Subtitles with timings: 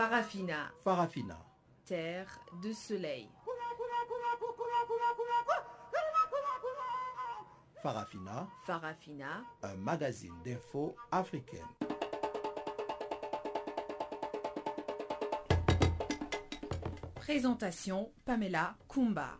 [0.00, 0.72] Farafina.
[0.82, 1.36] Farafina.
[1.84, 3.28] Terre de soleil.
[7.82, 8.48] Farafina.
[8.64, 9.44] Farafina.
[9.62, 11.60] Un magazine d'infos africaine.
[17.16, 19.38] Présentation Pamela Kumba.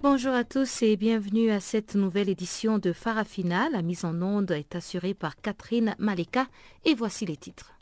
[0.00, 3.68] Bonjour à tous et bienvenue à cette nouvelle édition de Farafina.
[3.68, 6.46] La mise en onde est assurée par Catherine Maleka
[6.86, 7.75] et voici les titres.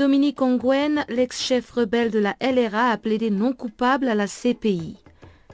[0.00, 4.96] Dominique Ongwen, l'ex-chef rebelle de la LRA, a plaidé non coupable à la CPI.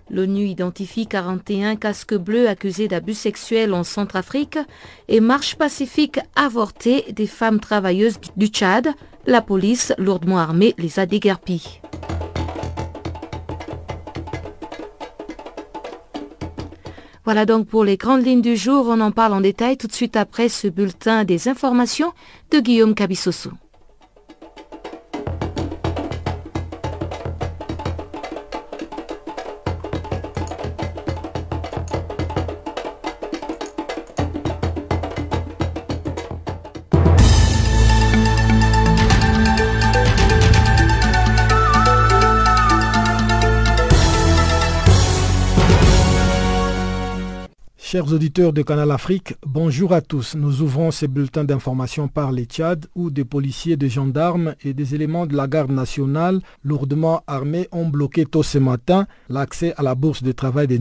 [0.08, 4.56] L'ONU identifie 41 casques bleus accusés d'abus sexuels en Centrafrique
[5.08, 8.90] et marche pacifique avortée des femmes travailleuses du Tchad.
[9.26, 11.80] La police, lourdement armée, les a déguerpies.
[17.24, 18.86] Voilà donc pour les grandes lignes du jour.
[18.88, 22.12] On en parle en détail tout de suite après ce bulletin des informations
[22.52, 23.50] de Guillaume Cabissoso.
[48.12, 50.36] Auditeurs de Canal Afrique, bonjour à tous.
[50.36, 54.94] Nous ouvrons ces bulletins d'information par les Tchad où des policiers, des gendarmes et des
[54.94, 59.94] éléments de la garde nationale lourdement armés ont bloqué tôt ce matin l'accès à la
[59.94, 60.78] bourse de travail de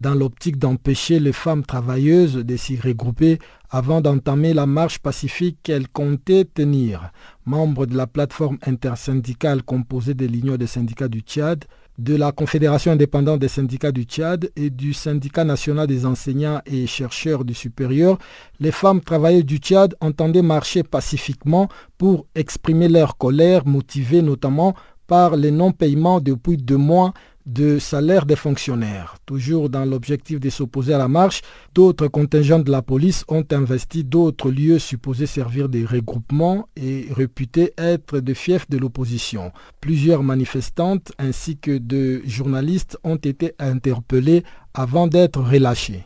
[0.00, 3.38] dans l'optique d'empêcher les femmes travailleuses de s'y regrouper
[3.70, 7.10] avant d'entamer la marche pacifique qu'elles comptaient tenir.
[7.46, 11.64] Membres de la plateforme intersyndicale composée de l'Union des syndicats du Tchad,
[11.98, 16.86] de la Confédération indépendante des syndicats du Tchad et du Syndicat national des enseignants et
[16.86, 18.18] chercheurs du supérieur,
[18.60, 24.74] les femmes travailleuses du Tchad entendaient marcher pacifiquement pour exprimer leur colère, motivée notamment
[25.08, 27.12] par les non-paiements depuis deux mois
[27.48, 29.16] de salaire des fonctionnaires.
[29.24, 31.40] Toujours dans l'objectif de s'opposer à la marche,
[31.74, 37.72] d'autres contingents de la police ont investi d'autres lieux supposés servir de regroupements et réputés
[37.78, 39.50] être de fiefs de l'opposition.
[39.80, 46.04] Plusieurs manifestantes ainsi que de journalistes ont été interpellés avant d'être relâchés.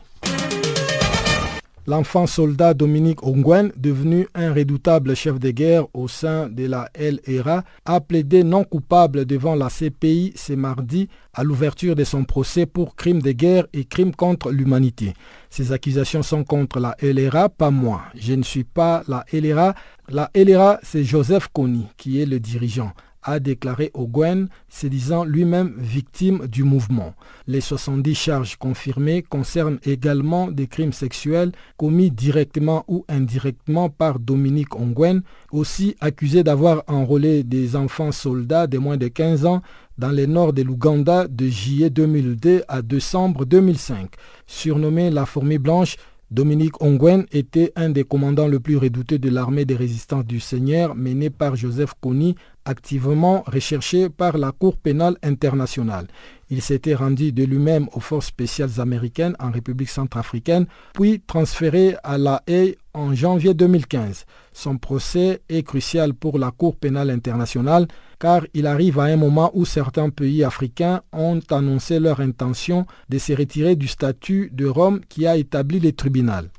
[1.85, 7.63] L'enfant soldat Dominique Ongwen, devenu un redoutable chef de guerre au sein de la LRA,
[7.83, 12.95] a plaidé non coupable devant la CPI ce mardi à l'ouverture de son procès pour
[12.95, 15.13] crimes de guerre et crimes contre l'humanité.
[15.49, 18.03] Ces accusations sont contre la LRA, pas moi.
[18.15, 19.73] Je ne suis pas la LRA.
[20.07, 22.93] La LRA, c'est Joseph Kony qui est le dirigeant
[23.23, 27.13] a déclaré Ogwen, se disant lui-même victime du mouvement.
[27.47, 34.75] Les 70 charges confirmées concernent également des crimes sexuels commis directement ou indirectement par Dominique
[34.75, 39.61] Ongwen, aussi accusé d'avoir enrôlé des enfants soldats de moins de 15 ans
[39.97, 44.11] dans le nord de l'Ouganda de juillet 2002 à décembre 2005.
[44.47, 45.97] Surnommé la fourmi blanche,
[46.33, 50.95] Dominique Ongwen était un des commandants le plus redoutés de l'armée de résistance du Seigneur
[50.95, 52.33] menée par Joseph Kony,
[52.65, 56.07] activement recherché par la Cour pénale internationale.
[56.49, 62.17] Il s'était rendu de lui-même aux forces spéciales américaines en République centrafricaine, puis transféré à
[62.17, 64.25] la Haye en janvier 2015.
[64.53, 67.87] Son procès est crucial pour la Cour pénale internationale
[68.19, 73.17] car il arrive à un moment où certains pays africains ont annoncé leur intention de
[73.17, 76.49] se retirer du statut de Rome qui a établi le tribunal.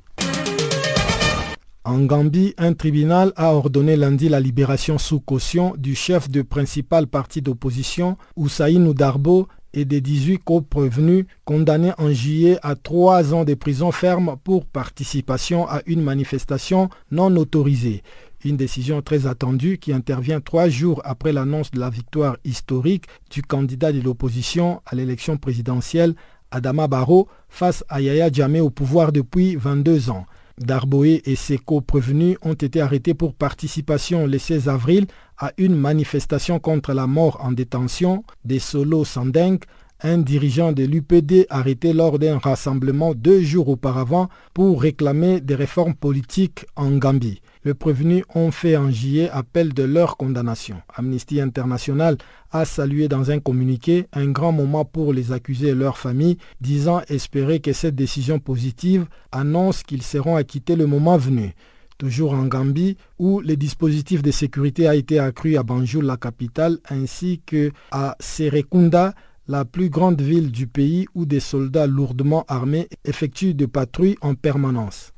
[1.87, 7.05] En Gambie, un tribunal a ordonné lundi la libération sous caution du chef du principal
[7.05, 13.53] parti d'opposition, Oussaïn Darbo, et des 18 co-prévenus condamnés en juillet à trois ans de
[13.53, 18.01] prison ferme pour participation à une manifestation non autorisée.
[18.43, 23.41] Une décision très attendue qui intervient trois jours après l'annonce de la victoire historique du
[23.41, 26.15] candidat de l'opposition à l'élection présidentielle,
[26.51, 30.25] Adama Barrow, face à Yaya Djamé au pouvoir depuis 22 ans.
[30.57, 35.05] Darboé et ses co-prévenus ont été arrêtés pour participation le 16 avril
[35.37, 39.59] à une manifestation contre la mort en détention des Solo Sandeng,
[40.01, 45.93] un dirigeant de l'UPD arrêté lors d'un rassemblement deux jours auparavant pour réclamer des réformes
[45.95, 47.41] politiques en Gambie.
[47.65, 50.83] Les prévenus ont fait en juillet appel de leur condamnation.
[50.95, 52.15] Amnesty International
[52.51, 57.01] a salué dans un communiqué un grand moment pour les accusés et leurs familles, disant
[57.09, 61.55] espérer que cette décision positive annonce qu'ils seront acquittés le moment venu.
[61.97, 66.77] Toujours en Gambie, où le dispositif de sécurité a été accru à Banjul, la capitale,
[66.91, 69.15] ainsi que à Serekunda,
[69.47, 74.35] la plus grande ville du pays où des soldats lourdement armés effectuent des patrouilles en
[74.35, 75.14] permanence.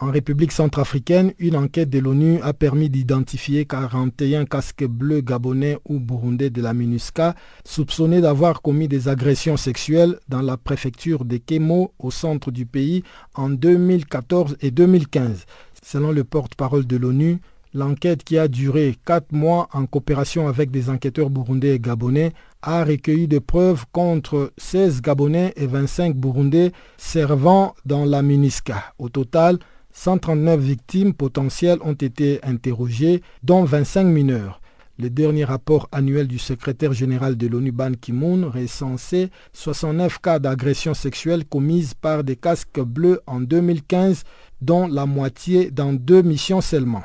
[0.00, 5.98] En République centrafricaine, une enquête de l'ONU a permis d'identifier 41 casques bleus gabonais ou
[5.98, 7.34] burundais de la MINUSCA
[7.64, 13.02] soupçonnés d'avoir commis des agressions sexuelles dans la préfecture de Kemo au centre du pays
[13.34, 15.46] en 2014 et 2015.
[15.82, 17.40] Selon le porte-parole de l'ONU,
[17.74, 22.84] l'enquête qui a duré quatre mois en coopération avec des enquêteurs burundais et gabonais a
[22.84, 28.94] recueilli des preuves contre 16 Gabonais et 25 Burundais servant dans la MINUSCA.
[28.98, 29.58] Au total,
[29.98, 34.60] 139 victimes potentielles ont été interrogées, dont 25 mineurs.
[34.96, 40.94] Le dernier rapport annuel du secrétaire général de l'ONU Ban Ki-moon recensait 69 cas d'agressions
[40.94, 44.22] sexuelles commises par des casques bleus en 2015,
[44.60, 47.02] dont la moitié dans deux missions seulement.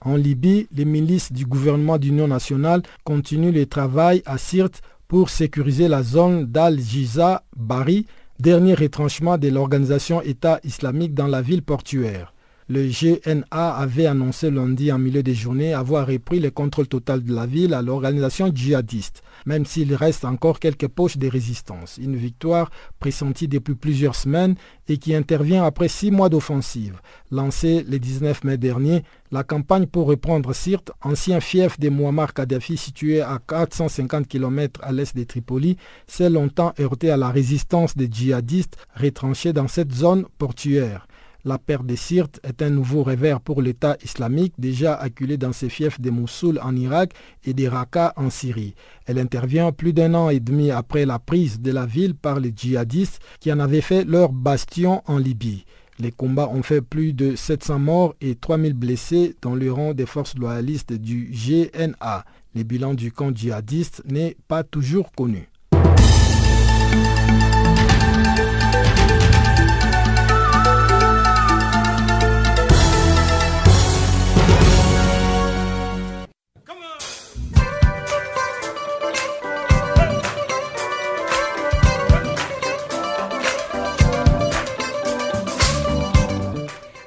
[0.00, 5.86] En Libye, les milices du gouvernement d'union nationale continuent le travail à Sirte pour sécuriser
[5.86, 8.06] la zone d'Al-Jiza-Bari
[8.42, 12.34] dernier retranchement de l'organisation État islamique dans la ville portuaire.
[12.68, 17.32] Le GNA avait annoncé lundi en milieu de journée avoir repris le contrôle total de
[17.32, 21.98] la ville à l'organisation djihadiste, même s'il reste encore quelques poches de résistance.
[21.98, 24.56] Une victoire pressentie depuis plusieurs semaines
[24.88, 27.00] et qui intervient après six mois d'offensive.
[27.30, 32.76] Lancée le 19 mai dernier, la campagne pour reprendre Sirte, ancien fief de Muammar Kadhafi
[32.76, 38.08] situé à 450 km à l'est de Tripoli, s'est longtemps heurtée à la résistance des
[38.10, 41.06] djihadistes retranchés dans cette zone portuaire.
[41.44, 45.68] La perte de Sirte est un nouveau revers pour l'État islamique déjà acculé dans ses
[45.68, 48.76] fiefs de Mossoul en Irak et de Raqqa en Syrie.
[49.06, 52.52] Elle intervient plus d'un an et demi après la prise de la ville par les
[52.54, 55.64] djihadistes qui en avaient fait leur bastion en Libye.
[55.98, 60.06] Les combats ont fait plus de 700 morts et 3000 blessés dans le rang des
[60.06, 62.24] forces loyalistes du GNA.
[62.54, 65.48] Le bilan du camp djihadiste n'est pas toujours connu.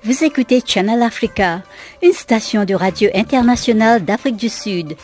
[0.06, 1.63] Vous écoutez Channel Africa,
[2.04, 4.96] une station de radio internationale d'Afrique du Sud.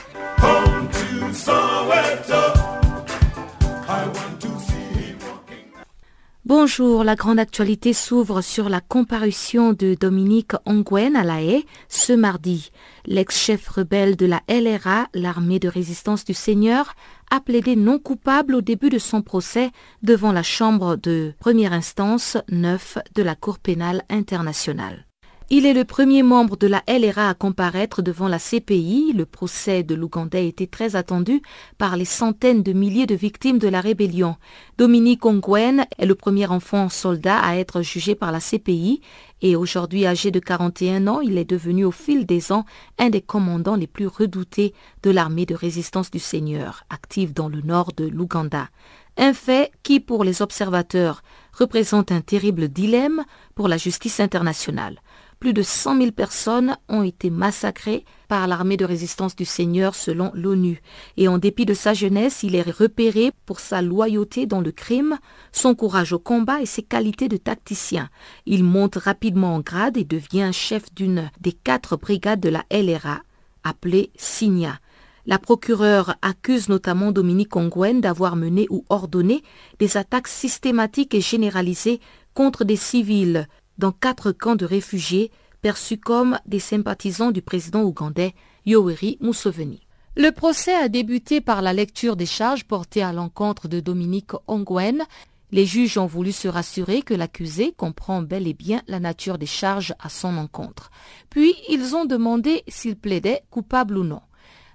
[6.45, 12.13] Bonjour, la grande actualité s'ouvre sur la comparution de Dominique Ongwen à La Haye ce
[12.13, 12.71] mardi.
[13.07, 16.93] L'ex-chef rebelle de la LRA, l'armée de résistance du Seigneur,
[17.31, 19.71] a plaidé non coupable au début de son procès
[20.03, 25.07] devant la chambre de première instance 9 de la Cour pénale internationale.
[25.53, 29.11] Il est le premier membre de la LRA à comparaître devant la CPI.
[29.13, 31.41] Le procès de l'Ougandais était très attendu
[31.77, 34.37] par les centaines de milliers de victimes de la rébellion.
[34.77, 39.01] Dominique Ongwen est le premier enfant soldat à être jugé par la CPI
[39.41, 42.63] et aujourd'hui âgé de 41 ans, il est devenu au fil des ans
[42.97, 47.59] un des commandants les plus redoutés de l'armée de résistance du Seigneur, active dans le
[47.59, 48.69] nord de l'Ouganda.
[49.17, 55.01] Un fait qui, pour les observateurs, représente un terrible dilemme pour la justice internationale.
[55.41, 60.31] Plus de 100 000 personnes ont été massacrées par l'armée de résistance du Seigneur selon
[60.35, 60.83] l'ONU.
[61.17, 65.17] Et en dépit de sa jeunesse, il est repéré pour sa loyauté dans le crime,
[65.51, 68.11] son courage au combat et ses qualités de tacticien.
[68.45, 73.21] Il monte rapidement en grade et devient chef d'une des quatre brigades de la LRA,
[73.63, 74.79] appelée Signa.
[75.25, 79.41] La procureure accuse notamment Dominique Ongwen d'avoir mené ou ordonné
[79.79, 81.99] des attaques systématiques et généralisées
[82.35, 83.47] contre des civils
[83.81, 88.35] dans quatre camps de réfugiés perçus comme des sympathisants du président ougandais
[88.65, 89.81] Yoweri Museveni.
[90.15, 95.03] Le procès a débuté par la lecture des charges portées à l'encontre de Dominique Ongwen.
[95.51, 99.47] Les juges ont voulu se rassurer que l'accusé comprend bel et bien la nature des
[99.47, 100.91] charges à son encontre.
[101.31, 104.21] Puis ils ont demandé s'il plaidait coupable ou non.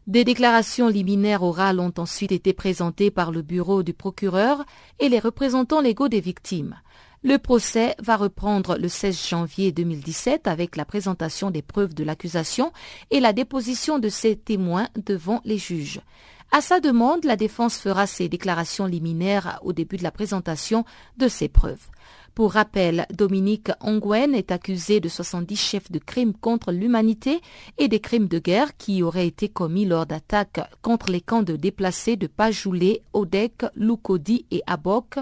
[0.09, 4.65] Des déclarations liminaires orales ont ensuite été présentées par le bureau du procureur
[4.99, 6.77] et les représentants légaux des victimes.
[7.23, 12.73] Le procès va reprendre le 16 janvier 2017 avec la présentation des preuves de l'accusation
[13.11, 16.01] et la déposition de ses témoins devant les juges.
[16.53, 20.85] À sa demande, la défense fera ses déclarations liminaires au début de la présentation
[21.17, 21.89] de ses preuves.
[22.37, 27.41] Pour rappel, Dominique Ongwen est accusé de 70 chefs de crimes contre l'humanité
[27.79, 31.57] et des crimes de guerre qui auraient été commis lors d'attaques contre les camps de
[31.57, 35.17] déplacés de Pajoulé, Odek, Lukodi et Abok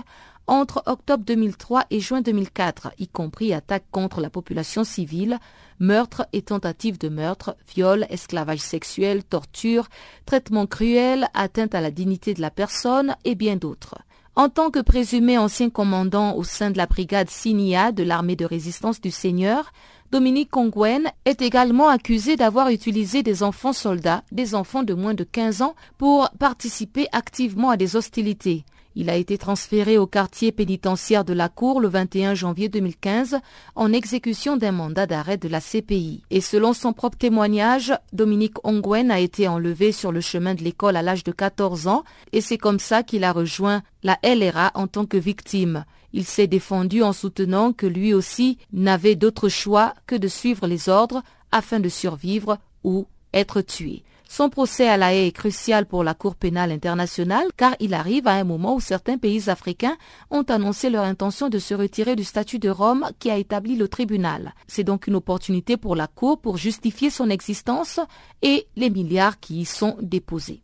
[0.46, 5.38] entre octobre 2003 et juin 2004, y compris attaques contre la population civile,
[5.78, 9.88] meurtres et tentatives de meurtre, viols, esclavage sexuel, torture,
[10.26, 13.96] traitement cruel, atteinte à la dignité de la personne et bien d'autres.
[14.36, 18.44] En tant que présumé ancien commandant au sein de la brigade Sinia de l'armée de
[18.44, 19.72] résistance du Seigneur,
[20.10, 25.24] Dominique Congwen est également accusé d'avoir utilisé des enfants soldats, des enfants de moins de
[25.24, 28.64] 15 ans, pour participer activement à des hostilités.
[28.96, 33.38] Il a été transféré au quartier pénitentiaire de la Cour le 21 janvier 2015
[33.74, 36.22] en exécution d'un mandat d'arrêt de la CPI.
[36.30, 40.96] Et selon son propre témoignage, Dominique Ongwen a été enlevé sur le chemin de l'école
[40.96, 44.86] à l'âge de 14 ans et c'est comme ça qu'il a rejoint la LRA en
[44.86, 45.84] tant que victime.
[46.12, 50.88] Il s'est défendu en soutenant que lui aussi n'avait d'autre choix que de suivre les
[50.88, 54.04] ordres afin de survivre ou être tué.
[54.36, 58.26] Son procès à la haie est crucial pour la Cour pénale internationale car il arrive
[58.26, 59.96] à un moment où certains pays africains
[60.28, 63.86] ont annoncé leur intention de se retirer du statut de Rome qui a établi le
[63.86, 64.52] tribunal.
[64.66, 68.00] C'est donc une opportunité pour la Cour pour justifier son existence
[68.42, 70.62] et les milliards qui y sont déposés.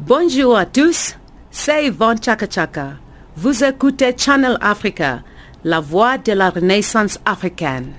[0.00, 1.16] Bonjour à tous,
[1.48, 2.94] c'est Yvonne Chaka Chaka.
[3.36, 5.22] Vous écoutez Channel Africa,
[5.62, 7.92] la voix de la renaissance africaine.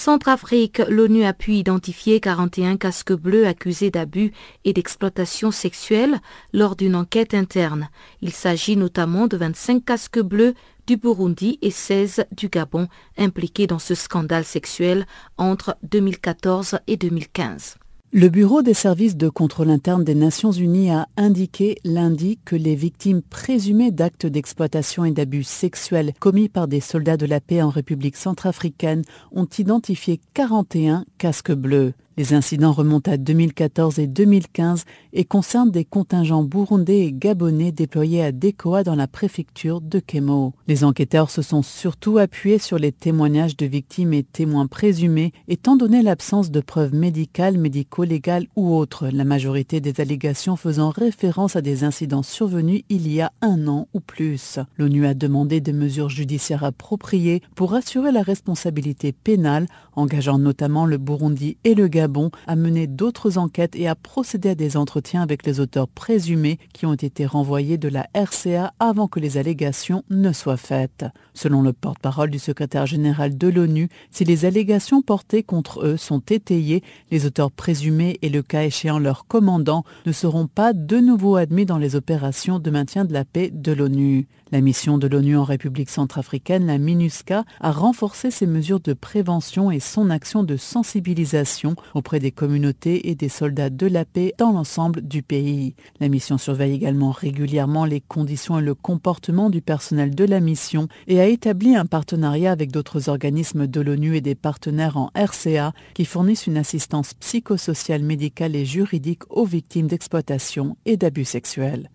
[0.00, 4.32] Centrafrique, l'ONU a pu identifier 41 casques bleus accusés d'abus
[4.64, 6.22] et d'exploitation sexuelle
[6.54, 7.90] lors d'une enquête interne.
[8.22, 10.54] Il s'agit notamment de 25 casques bleus
[10.86, 12.88] du Burundi et 16 du Gabon
[13.18, 15.04] impliqués dans ce scandale sexuel
[15.36, 17.76] entre 2014 et 2015.
[18.12, 22.74] Le Bureau des services de contrôle interne des Nations Unies a indiqué lundi que les
[22.74, 27.68] victimes présumées d'actes d'exploitation et d'abus sexuels commis par des soldats de la paix en
[27.68, 31.92] République centrafricaine ont identifié 41 casques bleus.
[32.20, 34.84] Les incidents remontent à 2014 et 2015
[35.14, 40.52] et concernent des contingents burundais et gabonais déployés à Dekoa dans la préfecture de Kemo.
[40.68, 45.76] Les enquêteurs se sont surtout appuyés sur les témoignages de victimes et témoins présumés, étant
[45.76, 51.62] donné l'absence de preuves médicales, médico-légales ou autres, la majorité des allégations faisant référence à
[51.62, 54.58] des incidents survenus il y a un an ou plus.
[54.76, 59.64] L'ONU a demandé des mesures judiciaires appropriées pour assurer la responsabilité pénale,
[59.96, 62.09] engageant notamment le Burundi et le Gabon
[62.46, 66.86] a mené d'autres enquêtes et a procédé à des entretiens avec les auteurs présumés qui
[66.86, 71.04] ont été renvoyés de la RCA avant que les allégations ne soient faites.
[71.34, 76.22] Selon le porte-parole du secrétaire général de l'ONU, si les allégations portées contre eux sont
[76.30, 81.36] étayées, les auteurs présumés et le cas échéant leurs commandants ne seront pas de nouveau
[81.36, 84.26] admis dans les opérations de maintien de la paix de l'ONU.
[84.52, 89.70] La mission de l'ONU en République centrafricaine, la MINUSCA, a renforcé ses mesures de prévention
[89.70, 94.50] et son action de sensibilisation auprès des communautés et des soldats de la paix dans
[94.50, 95.76] l'ensemble du pays.
[96.00, 100.88] La mission surveille également régulièrement les conditions et le comportement du personnel de la mission
[101.06, 105.72] et a établi un partenariat avec d'autres organismes de l'ONU et des partenaires en RCA
[105.94, 111.88] qui fournissent une assistance psychosociale, médicale et juridique aux victimes d'exploitation et d'abus sexuels.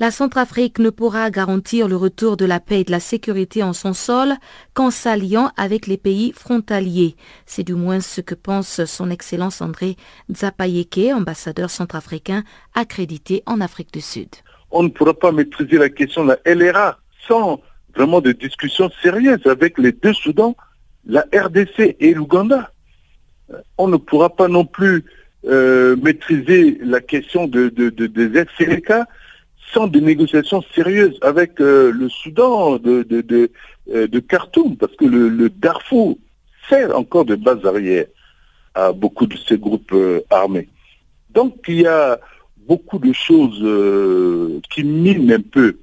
[0.00, 3.72] La Centrafrique ne pourra garantir le retour de la paix et de la sécurité en
[3.72, 4.32] son sol
[4.74, 7.14] qu'en s'alliant avec les pays frontaliers.
[7.44, 9.96] C'est du moins ce que pense son Excellence André
[10.34, 12.42] Zapayeke, ambassadeur centrafricain
[12.74, 14.28] accrédité en Afrique du Sud.
[14.70, 17.60] On ne pourra pas maîtriser la question de la LRA sans
[17.94, 20.56] vraiment de discussions sérieuses avec les deux Soudans,
[21.06, 22.72] la RDC et l'Ouganda.
[23.76, 25.04] On ne pourra pas non plus
[25.44, 28.40] euh, maîtriser la question de, des
[29.72, 33.50] sans des négociations sérieuses avec euh, le Soudan de, de,
[33.92, 36.18] euh, de, Khartoum, parce que le, Darfour
[36.68, 38.06] sert encore de base arrière
[38.74, 40.68] à beaucoup de ces groupes euh, armés.
[41.30, 42.18] Donc il y a
[42.66, 43.60] beaucoup de choses
[44.70, 45.78] qui minent un peu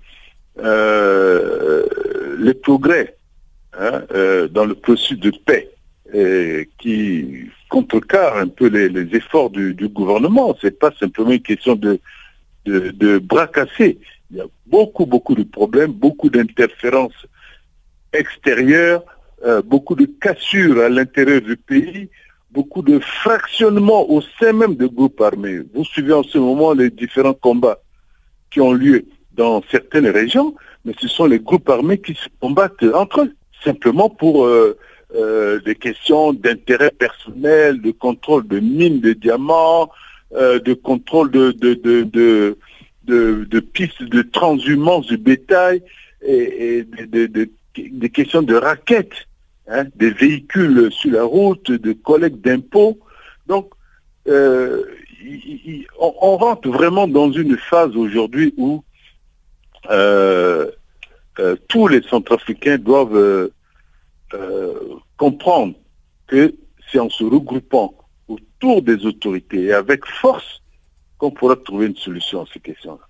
[2.39, 3.15] les progrès
[3.77, 4.01] hein,
[4.51, 5.71] dans le processus de paix
[6.77, 10.55] qui contrecarrent un peu les, efforts du, du gouvernement.
[10.61, 11.99] Ce n'est pas simplement une question de
[12.65, 13.99] de, bras cassés.
[14.31, 17.25] Il y a beaucoup, beaucoup de problèmes, beaucoup d'interférences
[18.13, 19.03] extérieures,
[19.45, 22.09] euh, beaucoup de cassures à l'intérieur du pays,
[22.51, 25.59] beaucoup de fractionnements au sein même des groupes armés.
[25.73, 27.79] Vous suivez en ce moment les différents combats
[28.51, 32.83] qui ont lieu dans certaines régions, mais ce sont les groupes armés qui se combattent
[32.93, 34.77] entre eux, simplement pour euh,
[35.15, 39.89] euh, des questions d'intérêt personnel, de contrôle de mines de diamants,
[40.35, 42.55] euh, de contrôle de, de, de,
[43.03, 45.81] de, pistes de transhumance du bétail
[46.21, 46.85] et,
[47.75, 49.27] des questions de raquettes,
[49.67, 52.99] hein, des véhicules sur la route, de collecte d'impôts.
[53.47, 53.71] Donc,
[54.27, 54.83] euh,
[55.99, 58.83] on, rentre vraiment dans une phase aujourd'hui où
[59.89, 60.69] euh,
[61.69, 63.49] tous les Centrafricains doivent
[65.17, 65.73] comprendre
[66.27, 66.53] que
[66.91, 67.98] c'est en se regroupant
[68.59, 70.61] autour des autorités et avec force
[71.17, 73.08] qu'on pourra trouver une solution à ces questions-là.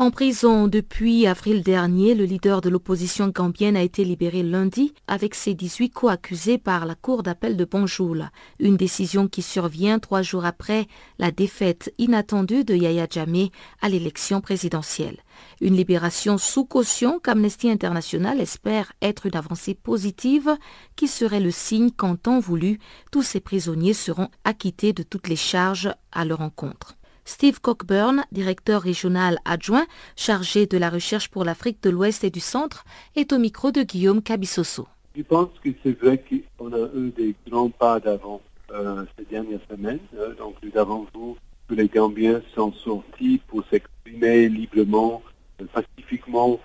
[0.00, 5.34] En prison depuis avril dernier, le leader de l'opposition gambienne a été libéré lundi avec
[5.34, 8.30] ses 18 co-accusés par la Cour d'appel de Banjul.
[8.60, 10.86] Une décision qui survient trois jours après
[11.18, 13.50] la défaite inattendue de Yahya Jammeh
[13.82, 15.18] à l'élection présidentielle.
[15.60, 20.56] Une libération sous caution qu'Amnesty International espère être une avancée positive
[20.94, 22.78] qui serait le signe qu'en temps voulu,
[23.10, 26.97] tous ces prisonniers seront acquittés de toutes les charges à leur encontre.
[27.28, 32.40] Steve Cockburn, directeur régional adjoint chargé de la recherche pour l'Afrique de l'Ouest et du
[32.40, 34.88] Centre, est au micro de Guillaume Cabissoso.
[35.14, 36.24] Je pense que c'est vrai
[36.58, 38.40] qu'on a eu des grands pas d'avant
[38.72, 39.98] euh, ces dernières semaines.
[40.16, 41.34] Euh, donc nous avons vu
[41.68, 45.22] que les Gambiens sont sortis pour s'exprimer librement,
[45.60, 46.58] euh, pacifiquement,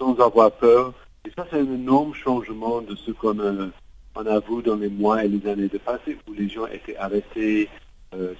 [0.00, 0.94] sans avoir peur.
[1.26, 3.68] Et ça, c'est un énorme changement de ce qu'on a,
[4.16, 7.68] a vu dans les mois et les années de passé, où les gens étaient arrêtés,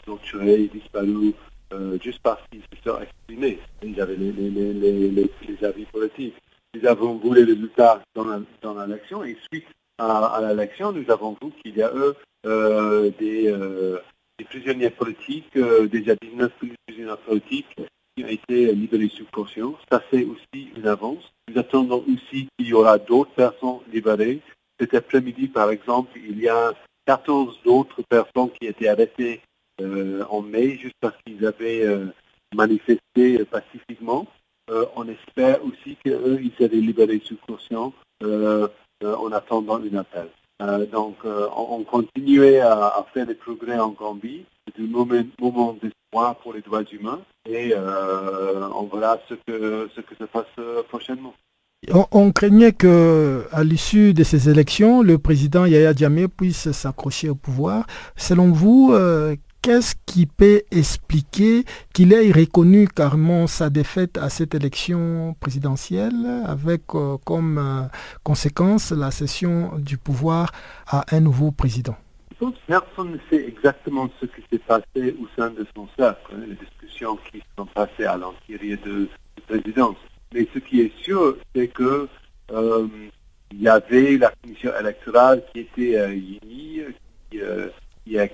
[0.04, 1.35] torturés, disparus,
[1.73, 3.59] euh, juste parce qu'ils se sont exprimés.
[3.83, 6.35] Ils avaient les, avis politiques.
[6.75, 9.66] Nous avons vu les résultats dans l'élection et suite
[9.99, 12.12] à, l'élection, nous avons vu qu'il y a eu
[12.47, 16.52] euh, des, prisonniers politiques, déjà 19
[16.87, 17.76] prisonniers politiques
[18.16, 19.76] qui ont été libérés sous caution.
[19.90, 21.33] Ça, c'est aussi une avance.
[21.49, 24.40] Nous attendons aussi qu'il y aura d'autres personnes libérées.
[24.78, 26.73] Cet après-midi, par exemple, il y a
[27.07, 32.07] 14 autres personnes qui étaient arrêtées euh, en mai, juste parce qu'ils avaient euh,
[32.54, 34.26] manifesté pacifiquement.
[34.71, 40.28] Euh, on espère aussi qu'eux, ils seraient libérés sous caution en attendant une appel.
[40.90, 44.45] donc, on, continuait à, faire des progrès en Gambie.
[44.66, 50.00] C'est un moment, moment d'espoir pour les droits humains et on verra ce que, ce
[50.00, 50.47] que se passe
[50.88, 51.35] prochainement.
[51.93, 57.35] On, craignait que, à l'issue de ces élections, le président Yahya Jammeh puisse s'accrocher au
[57.35, 57.87] pouvoir.
[58.16, 58.95] Selon vous,
[59.64, 66.83] qu'est-ce qui peut expliquer qu'il ait reconnu carrément sa défaite à cette élection présidentielle avec
[66.94, 67.88] euh, comme euh,
[68.22, 70.50] conséquence la cession du pouvoir
[70.87, 71.96] à un nouveau président?
[72.66, 76.57] Personne ne sait exactement ce qui s'est passé au sein de son cercle, hein, les
[76.57, 79.09] discussions qui sont passées à l'intérieur de
[79.48, 79.96] la présidence.
[80.35, 82.07] Mais ce qui est sûr, c'est que
[82.53, 82.87] euh,
[83.50, 86.83] il y avait la commission électorale qui était unie,
[87.31, 87.38] qui
[88.05, 88.29] qui a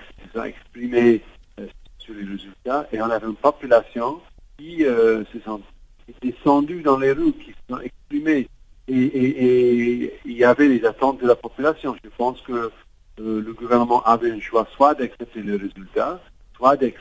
[0.47, 1.23] exprimé
[1.59, 1.67] euh,
[1.99, 4.21] sur les résultats et on avait une population
[4.59, 5.61] qui euh, se sont
[6.23, 8.49] descendue dans les rues, qui se sont exprimées
[8.89, 11.95] et, il y avait les attentes de la population.
[12.03, 12.71] Je pense que euh,
[13.41, 16.21] le gouvernement avait un choix soit d'accepter les résultats,
[16.57, 16.93] soit de,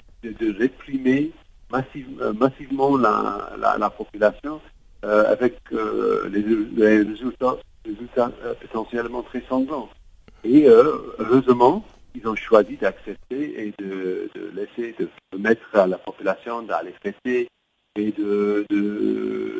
[0.60, 1.32] réprimer
[1.72, 4.62] massivement la, population
[5.02, 9.90] avec les, résultats, résultats potentiellement très sanglants.
[10.44, 11.84] Et heureusement,
[12.16, 17.48] ils ont choisi d'accepter et de, laisser, de permettre à la population d'aller fêter
[17.96, 18.12] et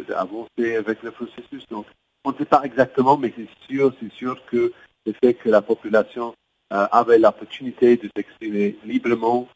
[0.08, 1.68] d'avancer de, avec le processus.
[1.70, 1.86] Donc,
[2.26, 4.72] on ne sait pas exactement, mais c'est sûr, c'est sûr que
[5.06, 6.34] le fait que la population
[6.74, 9.48] euh, avait l'opportunité de s'exprimer librement,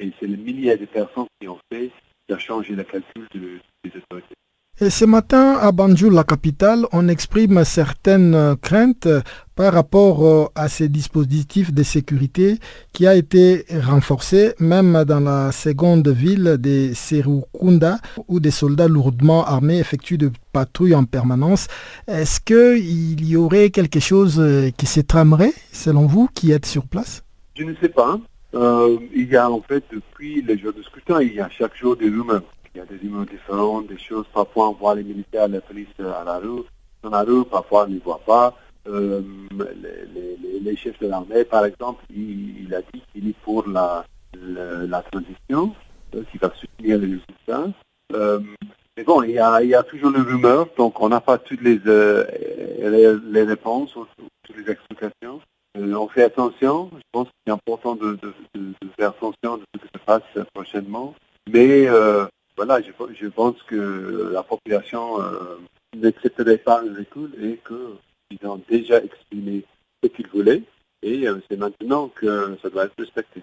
[0.00, 1.90] et c'est les milliers de personnes qui ont fait,
[2.28, 4.34] ça a changé le calcul des autorités.
[4.80, 9.06] Et ce matin, à Banjul, la capitale, on exprime certaines craintes
[9.54, 12.58] par rapport euh, à ces dispositifs de sécurité
[12.92, 19.44] qui a été renforcé même dans la seconde ville de Serukunda où des soldats lourdement
[19.44, 21.68] armés effectuent des patrouilles en permanence.
[22.08, 26.86] Est-ce qu'il y aurait quelque chose euh, qui se tramerait selon vous qui êtes sur
[26.86, 27.22] place?
[27.54, 28.18] Je ne sais pas.
[28.54, 31.76] Euh, il y a en fait depuis les jours de scrutin, il y a chaque
[31.76, 32.42] jour des rumeurs.
[32.74, 34.24] Il y a des humains différents, des choses.
[34.32, 36.62] Parfois, on voit les militaires, la police à la rue,
[37.02, 37.44] dans la rue.
[37.44, 38.56] Parfois, on ne les voit pas.
[38.88, 39.20] Euh,
[40.62, 44.04] les, chefs de l'armée, par exemple, il, a dit qu'il est pour la,
[45.10, 45.74] transition,
[46.14, 47.72] euh, qu'il va soutenir les résultats.
[48.14, 48.40] Euh,
[48.96, 53.42] mais bon, il y, a, toujours les rumeurs, donc on n'a pas toutes les, les,
[53.42, 54.06] réponses ou
[54.42, 55.40] toutes les explications.
[55.76, 58.18] on fait attention, je pense que c'est important de,
[58.54, 61.14] de, faire attention de ce qui se passe prochainement.
[61.50, 61.86] Mais
[62.64, 65.58] voilà, je, pense que la population euh,
[65.96, 69.64] n'accepterait pas le recul et qu'ils ont déjà exprimé
[70.02, 70.62] ce qu'ils voulaient
[71.02, 73.42] et euh, c'est maintenant que ça doit être respecté.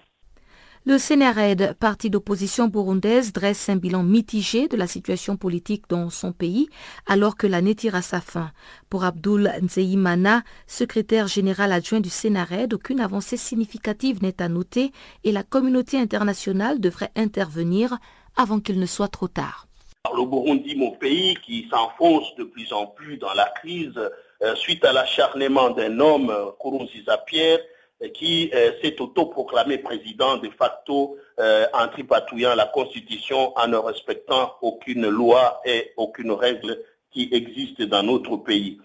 [0.86, 6.32] Le Sénéred, parti d'opposition burundaise, dresse un bilan mitigé de la situation politique dans son
[6.32, 6.70] pays
[7.06, 8.52] alors que l'année tire à sa fin.
[8.90, 14.94] Pour Abdul Nzeimana, secrétaire général adjoint du Sénéred, aucune avancée significative n'est à noter
[15.26, 17.98] et la communauté internationale devrait intervenir
[18.40, 19.68] avant qu'il ne soit trop tard.
[20.16, 24.00] Le Burundi, mon pays, qui s'enfonce de plus en plus dans la crise
[24.42, 27.60] euh, suite à l'acharnement d'un homme, Kurunziza Pierre,
[28.14, 28.50] qui
[28.82, 35.92] s'est autoproclamé président de facto en tripatouillant la Constitution en ne respectant aucune loi et
[35.98, 38.80] aucune règle qui existe dans notre pays.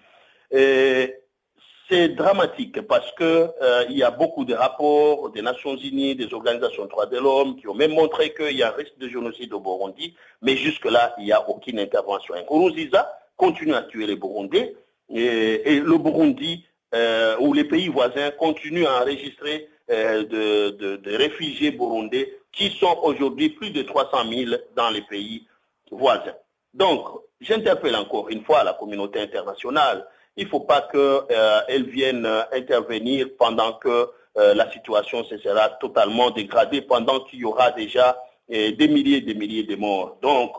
[1.88, 6.32] C'est dramatique parce que euh, il y a beaucoup de rapports des Nations Unies, des
[6.32, 9.06] organisations de droits de l'homme qui ont même montré qu'il y a un risque de
[9.06, 12.34] génocide au Burundi, mais jusque-là, il n'y a aucune intervention.
[12.36, 14.74] Nkurunziza continue à tuer les Burundais
[15.10, 22.38] et, le Burundi euh, ou les pays voisins continuent à enregistrer euh, de, réfugiés burundais
[22.52, 25.46] qui sont aujourd'hui plus de 300 000 dans les pays
[25.90, 26.34] voisins.
[26.72, 27.06] Donc,
[27.42, 32.42] j'interpelle encore une fois la communauté internationale il ne faut pas qu'elle euh, vienne euh,
[32.52, 38.16] intervenir pendant que euh, la situation se sera totalement dégradée, pendant qu'il y aura déjà
[38.48, 40.18] des milliers et des milliers de morts.
[40.20, 40.52] Donc,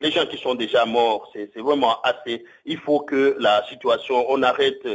[0.00, 2.44] les gens qui sont déjà morts, c'est vraiment assez.
[2.64, 4.86] Il faut que la situation, on arrête,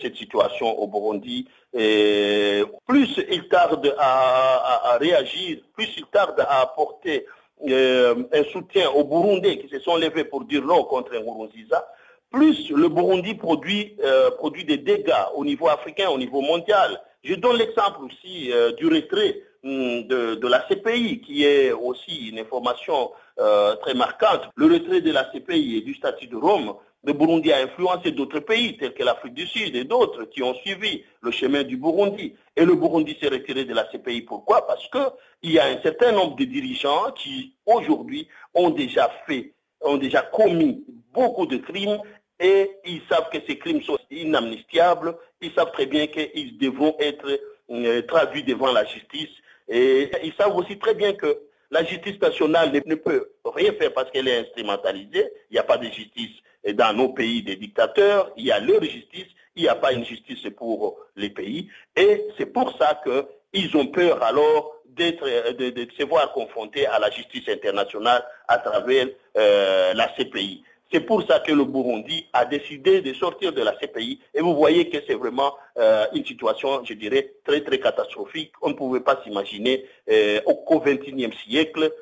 [0.00, 1.48] cette situation au Burundi.
[1.72, 7.26] Plus il tarde à, réagir, plus il tarde à apporter
[7.68, 11.88] un soutien aux Burundais qui se sont levés pour dire non contre Nkurunziza,
[12.30, 17.00] plus le Burundi produit, euh, produit des dégâts au niveau africain, au niveau mondial.
[17.24, 22.38] Je donne l'exemple aussi euh, du retrait hum, de, la CPI, qui est aussi une
[22.38, 24.48] information euh, très marquante.
[24.54, 28.40] Le retrait de la CPI et du statut de Rome, le Burundi a influencé d'autres
[28.40, 32.34] pays, tels que l'Afrique du Sud et d'autres, qui ont suivi le chemin du Burundi.
[32.56, 34.22] Et le Burundi s'est retiré de la CPI.
[34.22, 34.66] Pourquoi?
[34.66, 39.96] Parce qu'il y a un certain nombre de dirigeants qui, aujourd'hui, ont déjà fait ont
[39.96, 41.98] déjà commis beaucoup de crimes
[42.40, 47.38] et ils savent que ces crimes sont inamnistiables, ils savent très bien qu'ils devront être
[47.70, 49.30] euh, traduits devant la justice
[49.68, 51.38] et ils savent aussi très bien que
[51.70, 55.30] la justice nationale ne, peut rien faire parce qu'elle est instrumentalisée.
[55.50, 56.32] Il n'y a pas de justice
[56.74, 60.04] dans nos pays des dictateurs, il y a leur justice, il n'y a pas une
[60.04, 61.68] justice pour les pays.
[61.94, 67.10] Et c'est pour ça qu'ils ont peur alors d'être, de, se voir confrontés à la
[67.10, 70.64] justice internationale à travers euh, la CPI.
[70.92, 74.20] C'est pour ça que le Burundi a décidé de sortir de la CPI.
[74.34, 78.52] Et vous voyez que c'est vraiment euh, une situation, je dirais, très, très catastrophique.
[78.60, 81.92] On ne pouvait pas s'imaginer euh, au XXIe siècle,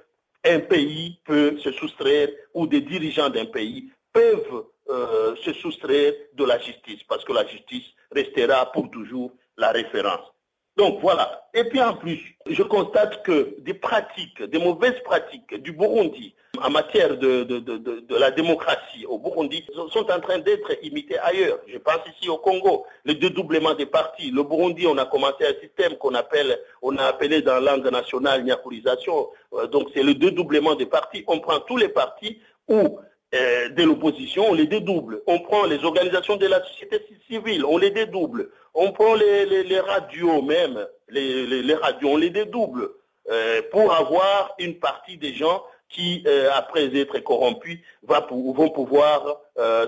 [0.44, 6.44] un pays peut se soustraire ou des dirigeants d'un pays peuvent euh, se soustraire de
[6.44, 10.33] la justice parce que la justice restera pour toujours la référence.
[10.77, 11.48] Donc voilà.
[11.53, 16.71] Et puis en plus, je constate que des pratiques, des mauvaises pratiques du Burundi en
[16.71, 21.59] matière de, de, la démocratie au Burundi sont en train d'être imitées ailleurs.
[21.66, 24.31] Je pense ici au Congo, le dédoublement des partis.
[24.31, 27.90] Le Burundi, on a commencé un système qu'on appelle, on a appelé dans la langue
[27.90, 29.29] nationale nyakurisation.
[29.55, 31.25] Euh, donc c'est le dédoublement des partis.
[31.27, 32.99] On prend tous les partis où
[33.35, 35.23] euh, de l'opposition, on les dédouble.
[35.27, 38.51] On prend les organisations de la société civile, on les dédouble.
[38.75, 42.88] On prend les, radios même, les, radios, on les dédouble
[43.31, 49.40] euh, pour avoir une partie des gens qui, euh, après être corrompus, va vont pouvoir,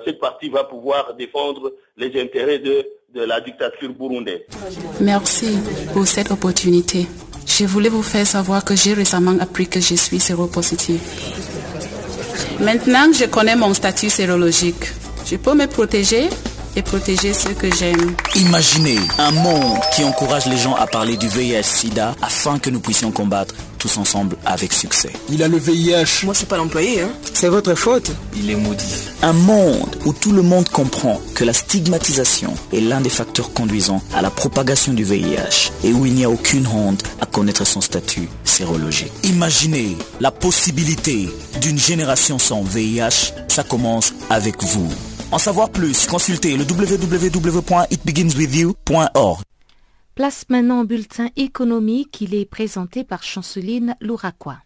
[0.05, 2.85] cette partie va pouvoir défendre les intérêts de,
[3.15, 4.43] de la dictature burundaise.
[5.01, 5.59] Merci
[5.93, 7.07] pour cette opportunité.
[7.47, 11.01] Je voulais vous faire savoir que j'ai récemment appris que je suis séropositive.
[12.61, 14.85] Maintenant que je connais mon statut sérologique,
[15.27, 16.29] je peux me protéger
[16.77, 18.15] et protéger ceux que j'aime.
[18.37, 23.11] Imaginez un monde qui encourage les gens à parler du VIH-Sida afin que nous puissions
[23.11, 25.11] combattre tous ensemble avec succès.
[25.31, 26.25] Il a le VIH.
[26.25, 27.11] Moi, c'est pas l'employé, hein.
[27.35, 28.13] C'est votre faute.
[28.37, 28.95] Il est maudit.
[29.23, 34.01] Un monde où tout le monde comprend que la stigmatisation est l'un des facteurs conduisant
[34.15, 37.81] à la propagation du VIH et où il n'y a aucune honte à connaître son
[37.81, 39.11] statut sérologique.
[39.25, 41.29] Imaginez la possibilité
[41.61, 43.33] d'une génération sans VIH.
[43.49, 44.89] Ça commence avec vous.
[45.33, 49.41] En savoir plus, consultez le www.itbeginswithyou.org.
[50.21, 52.21] Place maintenant bulletin économique.
[52.21, 54.59] Il est présenté par Chanceline Louraquois.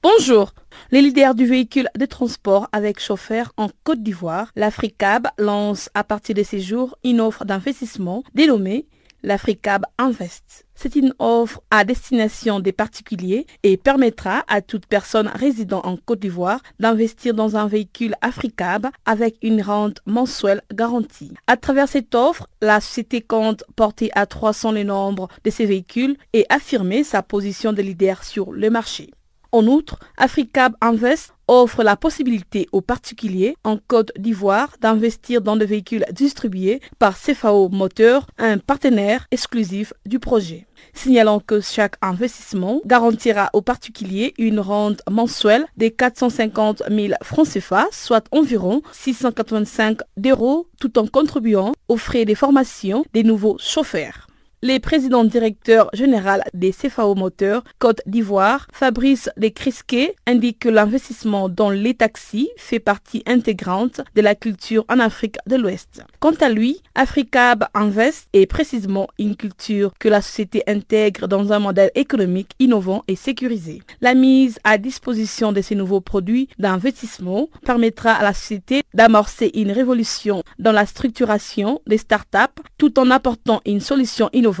[0.00, 0.52] Bonjour,
[0.92, 6.34] les leaders du véhicule de transport avec chauffeur en Côte d'Ivoire, l'Africab lance à partir
[6.34, 8.86] de ces jours une offre d'investissement dénommée
[9.22, 10.66] l'Africab Invest.
[10.74, 16.20] C'est une offre à destination des particuliers et permettra à toute personne résidant en Côte
[16.20, 21.32] d'Ivoire d'investir dans un véhicule Africab avec une rente mensuelle garantie.
[21.46, 26.16] À travers cette offre, la société compte porter à 300 le nombre de ces véhicules
[26.34, 29.10] et affirmer sa position de leader sur le marché.
[29.54, 35.66] En outre, Africab Invest offre la possibilité aux particuliers en Côte d'Ivoire d'investir dans des
[35.66, 40.66] véhicules distribués par CFAO Moteur, un partenaire exclusif du projet.
[40.94, 47.88] Signalant que chaque investissement garantira aux particuliers une rente mensuelle de 450 000 francs CFA,
[47.92, 54.28] soit environ 685 d'euros, tout en contribuant aux frais de formation des nouveaux chauffeurs.
[54.64, 61.70] Le président directeur général des CFAO Moteurs Côte d'Ivoire, Fabrice Descrisquet, indique que l'investissement dans
[61.70, 66.04] les taxis fait partie intégrante de la culture en Afrique de l'Ouest.
[66.20, 71.58] Quant à lui, Africab Invest est précisément une culture que la société intègre dans un
[71.58, 73.82] modèle économique innovant et sécurisé.
[74.00, 79.72] La mise à disposition de ces nouveaux produits d'investissement permettra à la société d'amorcer une
[79.72, 84.51] révolution dans la structuration des startups tout en apportant une solution innovante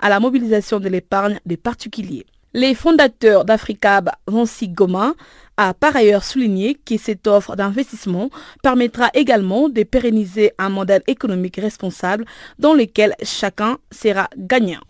[0.00, 2.26] à la mobilisation de l'épargne des particuliers.
[2.54, 5.14] Les fondateurs d'Africab, Vancy Goma,
[5.58, 8.30] a par ailleurs souligné que cette offre d'investissement
[8.62, 12.24] permettra également de pérenniser un modèle économique responsable
[12.58, 14.80] dans lequel chacun sera gagnant.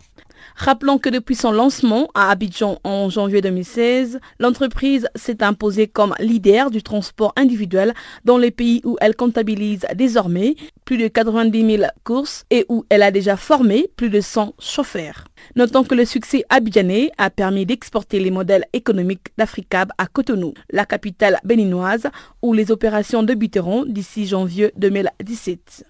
[0.57, 6.71] Rappelons que depuis son lancement à Abidjan en janvier 2016, l'entreprise s'est imposée comme leader
[6.71, 7.93] du transport individuel
[8.25, 13.03] dans les pays où elle comptabilise désormais plus de 90 000 courses et où elle
[13.03, 15.25] a déjà formé plus de 100 chauffeurs.
[15.57, 20.87] Notons que le succès abidjanais a permis d'exporter les modèles économiques d'Africab à Cotonou, la
[20.87, 22.09] capitale béninoise,
[22.41, 25.85] où les opérations débuteront d'ici janvier 2017.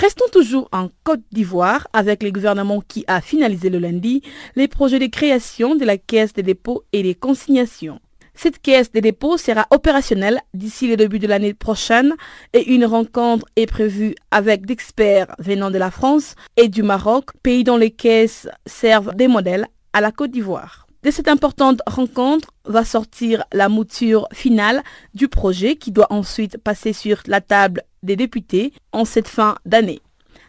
[0.00, 4.22] Restons toujours en Côte d'Ivoire avec le gouvernement qui a finalisé le lundi
[4.56, 8.00] les projets de création de la Caisse des dépôts et des consignations.
[8.32, 12.14] Cette caisse des dépôts sera opérationnelle d'ici le début de l'année prochaine
[12.54, 17.62] et une rencontre est prévue avec d'experts venant de la France et du Maroc, pays
[17.62, 20.86] dont les caisses servent des modèles à la Côte d'Ivoire.
[21.02, 24.82] De cette importante rencontre va sortir la mouture finale
[25.14, 30.00] du projet qui doit ensuite passer sur la table des députés en cette fin d'année.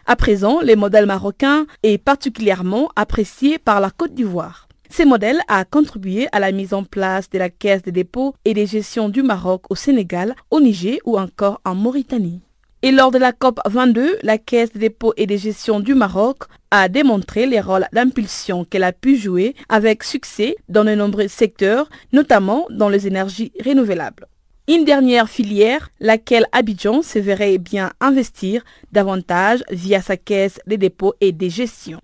[0.04, 4.68] À présent, les modèles marocains est particulièrement apprécié par la Côte d'Ivoire.
[4.90, 8.52] Ces modèles a contribué à la mise en place de la Caisse des dépôts et
[8.52, 12.42] des gestions du Maroc au Sénégal, au Niger ou encore en Mauritanie.
[12.84, 16.38] Et lors de la COP 22, la Caisse des dépôts et des gestions du Maroc
[16.72, 21.88] a démontré les rôles d'impulsion qu'elle a pu jouer avec succès dans de nombreux secteurs,
[22.12, 24.26] notamment dans les énergies renouvelables.
[24.66, 31.14] Une dernière filière, laquelle Abidjan se verrait bien investir davantage via sa caisse des dépôts
[31.20, 32.00] et des gestions.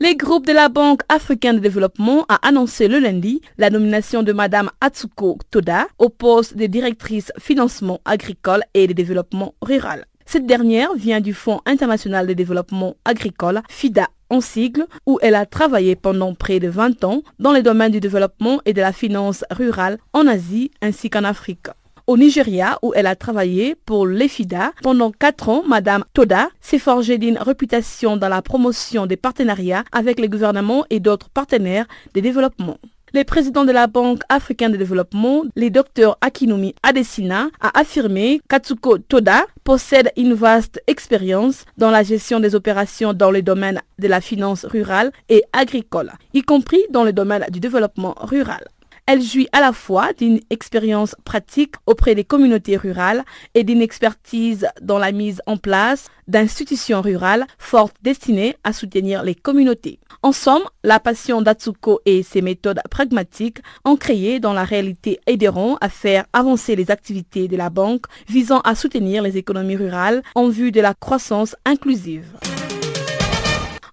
[0.00, 4.32] Les groupes de la Banque africaine de développement a annoncé le lundi la nomination de
[4.32, 10.04] Madame Atsuko Toda au poste de directrice financement agricole et de développement rural.
[10.24, 15.46] Cette dernière vient du Fonds international de développement agricole, FIDA en sigle, où elle a
[15.46, 19.44] travaillé pendant près de 20 ans dans les domaines du développement et de la finance
[19.50, 21.66] rurale en Asie ainsi qu'en Afrique.
[22.08, 27.18] Au Nigeria, où elle a travaillé pour l'EFIDA pendant 4 ans, Madame Toda s'est forgée
[27.18, 32.78] d'une réputation dans la promotion des partenariats avec les gouvernements et d'autres partenaires de développement.
[33.12, 38.96] Le président de la Banque africaine de développement, le docteur Akinumi Adesina, a affirmé qu'Atsuko
[38.96, 44.22] Toda possède une vaste expérience dans la gestion des opérations dans le domaine de la
[44.22, 48.64] finance rurale et agricole, y compris dans le domaine du développement rural.
[49.10, 54.68] Elle jouit à la fois d'une expérience pratique auprès des communautés rurales et d'une expertise
[54.82, 59.98] dans la mise en place d'institutions rurales fortes destinées à soutenir les communautés.
[60.22, 65.78] En somme, la passion d'Atsuko et ses méthodes pragmatiques ont créé dans la réalité aideront
[65.80, 70.50] à faire avancer les activités de la banque visant à soutenir les économies rurales en
[70.50, 72.26] vue de la croissance inclusive.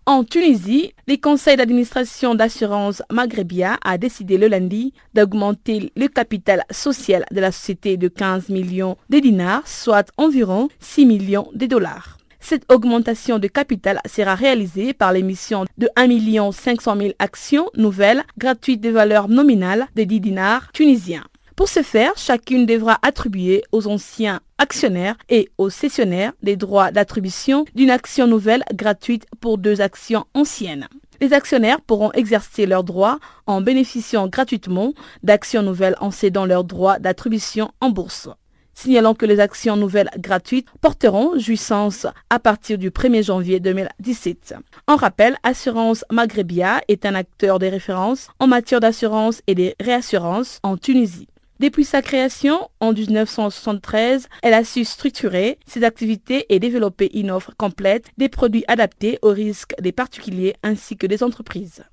[0.08, 7.26] En Tunisie, le conseil d'administration d'assurance Maghrébia a décidé le lundi d'augmenter le capital social
[7.32, 12.20] de la société de 15 millions de dinars, soit environ 6 millions de dollars.
[12.39, 18.82] Cette augmentation de capital sera réalisée par l'émission de 1 500 000 actions nouvelles gratuites
[18.82, 21.24] de valeur nominale de 10 dinars tunisiens.
[21.56, 27.63] Pour ce faire, chacune devra attribuer aux anciens actionnaires et aux cessionnaires des droits d'attribution
[27.76, 30.89] d'une action nouvelle gratuite pour deux actions anciennes.
[31.22, 37.00] Les actionnaires pourront exercer leurs droits en bénéficiant gratuitement d'actions nouvelles en cédant leurs droits
[37.00, 38.28] d'attribution en bourse.
[38.74, 44.56] Signalant que les actions nouvelles gratuites porteront jouissance à partir du 1er janvier 2017.
[44.88, 50.60] En rappel, Assurance Maghrébia est un acteur de référence en matière d'assurance et de réassurance
[50.62, 51.30] en Tunisie.
[51.62, 57.54] Depuis sa création en 1973, elle a su structurer ses activités et développer une offre
[57.56, 61.86] complète des produits adaptés aux risques des particuliers ainsi que des entreprises.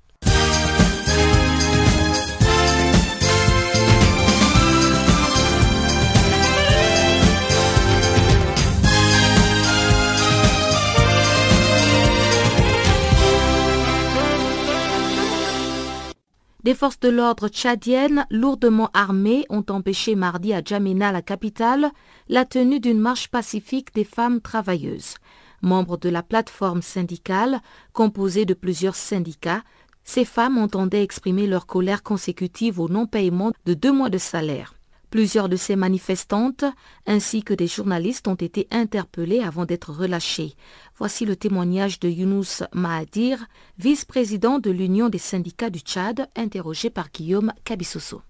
[16.63, 21.91] Des forces de l'ordre tchadiennes lourdement armées ont empêché mardi à Djamena, la capitale,
[22.29, 25.15] la tenue d'une marche pacifique des femmes travailleuses.
[25.61, 29.63] Membres de la plateforme syndicale, composée de plusieurs syndicats,
[30.05, 34.72] ces femmes entendaient exprimer leur colère consécutive au non-paiement de deux mois de salaire.
[35.13, 36.65] Plusieurs de ces manifestantes
[37.05, 40.53] ainsi que des journalistes ont été interpellés avant d'être relâchés.
[40.97, 43.45] Voici le témoignage de Younous Mahadir,
[43.77, 48.23] vice-président de l'Union des syndicats du Tchad, interrogé par Guillaume Kabissoso.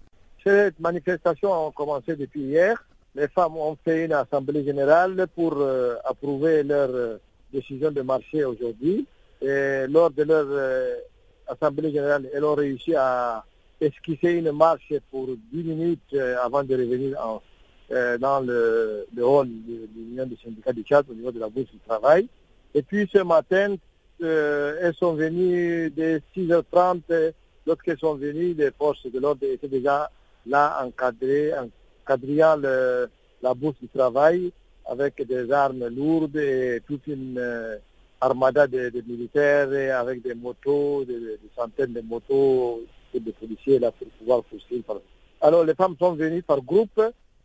[0.44, 2.84] Cette manifestation a commencé depuis hier.
[3.14, 7.16] Les femmes ont fait une assemblée générale pour euh, approuver leur euh,
[7.50, 9.06] décision de marcher aujourd'hui.
[9.40, 10.96] Et lors de leur euh,
[11.48, 13.42] assemblée générale, elles ont réussi à
[13.80, 17.42] esquisser une marche pour 10 minutes euh, avant de revenir en,
[17.92, 21.70] euh, dans le, hall de l'Union des syndicats du Tchad au niveau de la bourse
[21.70, 22.28] du travail.
[22.74, 23.76] Et puis ce matin,
[24.22, 27.32] euh, elles sont venues dès 6h30.
[27.66, 30.10] Lorsqu'elles sont venues, les forces de l'ordre étaient déjà
[30.46, 31.52] là encadrées,
[32.02, 33.08] encadrillant le,
[33.42, 34.52] la bourse du travail
[34.86, 37.40] avec des armes lourdes et toute une
[38.20, 42.82] armada de, militaires avec des motos, des centaines de motos
[43.20, 45.00] de policiers là pour pouvoir poursuivre.
[45.40, 47.00] Alors les femmes sont venues par groupe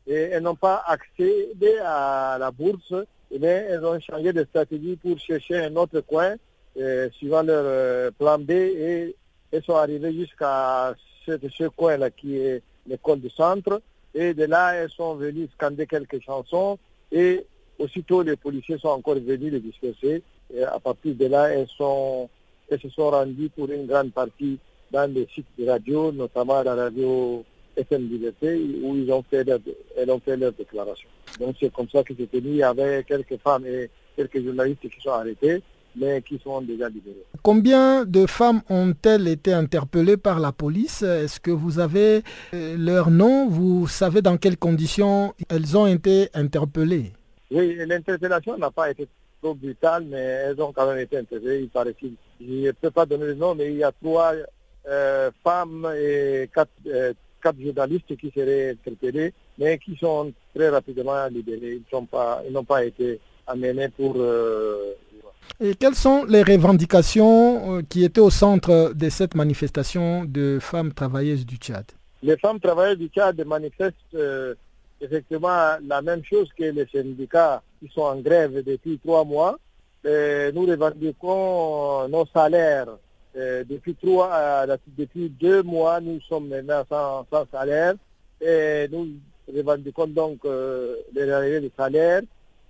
[0.07, 2.93] et elles n'ont pas accédé à la bourse,
[3.31, 6.35] mais elles ont changé de stratégie pour chercher un autre coin,
[6.77, 9.15] euh, suivant leur euh, plan B, et
[9.51, 13.81] elles sont arrivées jusqu'à ce, ce coin-là qui est l'école du centre.
[14.15, 16.79] Et de là, elles sont venues scander quelques chansons
[17.11, 17.45] et
[17.77, 20.23] aussitôt les policiers sont encore venus les disperser.
[20.53, 22.29] Et à partir de là, elles, sont,
[22.69, 24.57] elles se sont rendues pour une grande partie
[24.91, 27.43] dans les sites de radio, notamment la radio
[27.77, 29.59] FM Liberté, où ils ont fait leur,
[29.97, 31.07] elles ont fait leur déclaration.
[31.39, 32.49] Donc c'est comme ça que j'ai tenu.
[32.49, 35.61] Il y avait quelques femmes et quelques journalistes qui sont arrêtés,
[35.95, 37.25] mais qui sont déjà libérés.
[37.41, 41.03] Combien de femmes ont-elles été interpellées par la police?
[41.03, 42.21] Est-ce que vous avez
[42.53, 43.47] euh, leur nom?
[43.47, 47.13] Vous savez dans quelles conditions elles ont été interpellées?
[47.51, 49.07] Oui, l'interpellation n'a pas été
[49.41, 51.61] trop brutale, mais elles ont quand même été interpellées.
[51.61, 54.33] Il paraît qu'il je ne peux pas donner le nom, mais il y a trois
[54.89, 61.27] euh, femmes et quatre, euh, quatre, journalistes qui seraient interpellés, mais qui sont très rapidement
[61.27, 61.81] libérés.
[61.81, 64.15] Ils n'ont pas, pas été amenés pour...
[64.17, 64.93] Euh...
[65.59, 71.45] Et quelles sont les revendications qui étaient au centre de cette manifestation de femmes travailleuses
[71.45, 71.85] du Tchad?
[72.23, 74.17] Les femmes travailleuses du Tchad manifestent
[75.01, 79.57] effectivement la même chose que les syndicats qui sont en grève depuis trois mois.
[80.05, 82.87] Et nous revendiquons nos salaires
[83.35, 87.93] euh, depuis trois, euh, depuis deux mois, nous sommes maintenant sans, sans salaire
[88.41, 89.07] et nous
[89.55, 92.21] revendiquons donc euh, les arrivées de salaire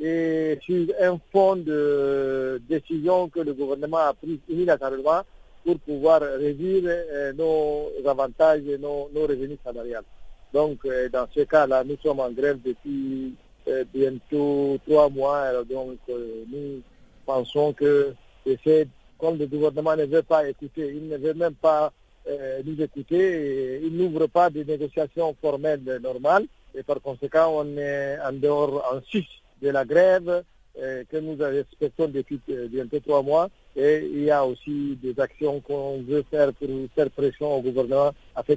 [0.02, 5.22] et sur un fonds de décision que le gouvernement a pris unilatéralement
[5.64, 6.84] pour pouvoir réduire
[7.36, 10.06] nos avantages et nos, revenus salariales.
[10.54, 13.36] Donc, dans ce cas-là, nous sommes en grève depuis
[13.94, 15.52] bientôt trois mois.
[15.70, 16.82] Donc, nous
[17.26, 18.14] pensons que
[18.64, 18.88] c'est
[19.20, 21.92] comme le gouvernement ne veut pas écouter, il ne veut même pas
[22.28, 28.18] euh, nous écouter, il n'ouvre pas de négociations formelles normales et par conséquent on est
[28.20, 29.26] en dehors, en sus
[29.62, 30.44] de la grève
[30.80, 35.20] euh, que nous respectons depuis euh, bientôt trois mois et il y a aussi des
[35.20, 38.56] actions qu'on veut faire pour faire pression au gouvernement afin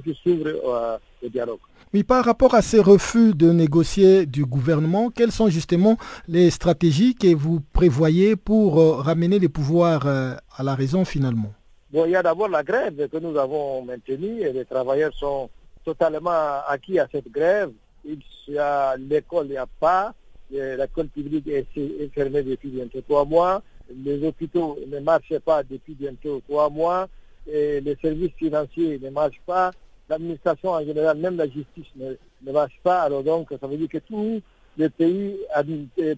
[0.00, 1.60] qu'il, s'ouvre le dialogue.
[1.92, 5.96] Oui, par rapport à ces refus de négocier du gouvernement, quelles sont justement
[6.28, 11.52] les stratégies que vous prévoyez pour euh, ramener les pouvoirs euh, à la raison finalement?
[11.92, 15.50] Bon, il y a d'abord la grève que nous avons maintenue et les travailleurs sont
[15.84, 17.72] totalement acquis à cette grève.
[18.06, 20.14] L'école, n'y a pas.
[20.48, 23.62] L'école publique est, est fermée depuis bientôt trois mois.
[24.04, 27.08] Les hôpitaux ne marchent pas depuis bientôt trois mois.
[27.52, 29.72] Et les services financiers ne marchent pas
[30.10, 33.02] l'administration en général, même la justice ne, ne, marche pas.
[33.02, 34.42] Alors donc, ça veut dire que tous
[34.76, 35.38] les pays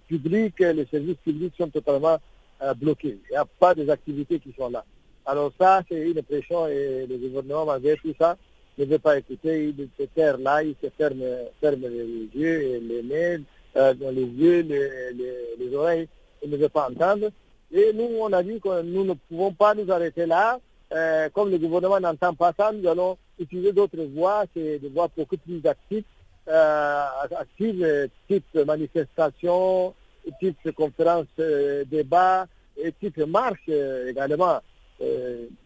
[0.08, 2.18] publics, les services publics sont totalement
[2.62, 3.18] euh, bloqués.
[3.28, 4.84] Il n'y a pas des activités qui sont là.
[5.26, 8.36] Alors ça, c'est une pression et le gouvernement, malgré tout ça,
[8.78, 9.74] ne veut pas écouter.
[9.76, 11.22] Il se terre là, il se ferme,
[11.60, 13.42] ferme les yeux les mains,
[13.76, 16.08] euh, les yeux, les, les, les oreilles.
[16.42, 17.30] Il ne veut pas entendre.
[17.70, 20.58] Et nous, on a dit que nous ne pouvons pas nous arrêter là.
[20.92, 25.08] Euh, comme le gouvernement n'entend pas ça, nous allons utiliser d'autres voies, c'est des voies
[25.16, 26.04] beaucoup plus actives,
[26.48, 27.04] euh,
[27.38, 29.94] actives, type manifestation,
[30.40, 34.60] type conférence, euh, débat, et type marche euh, également,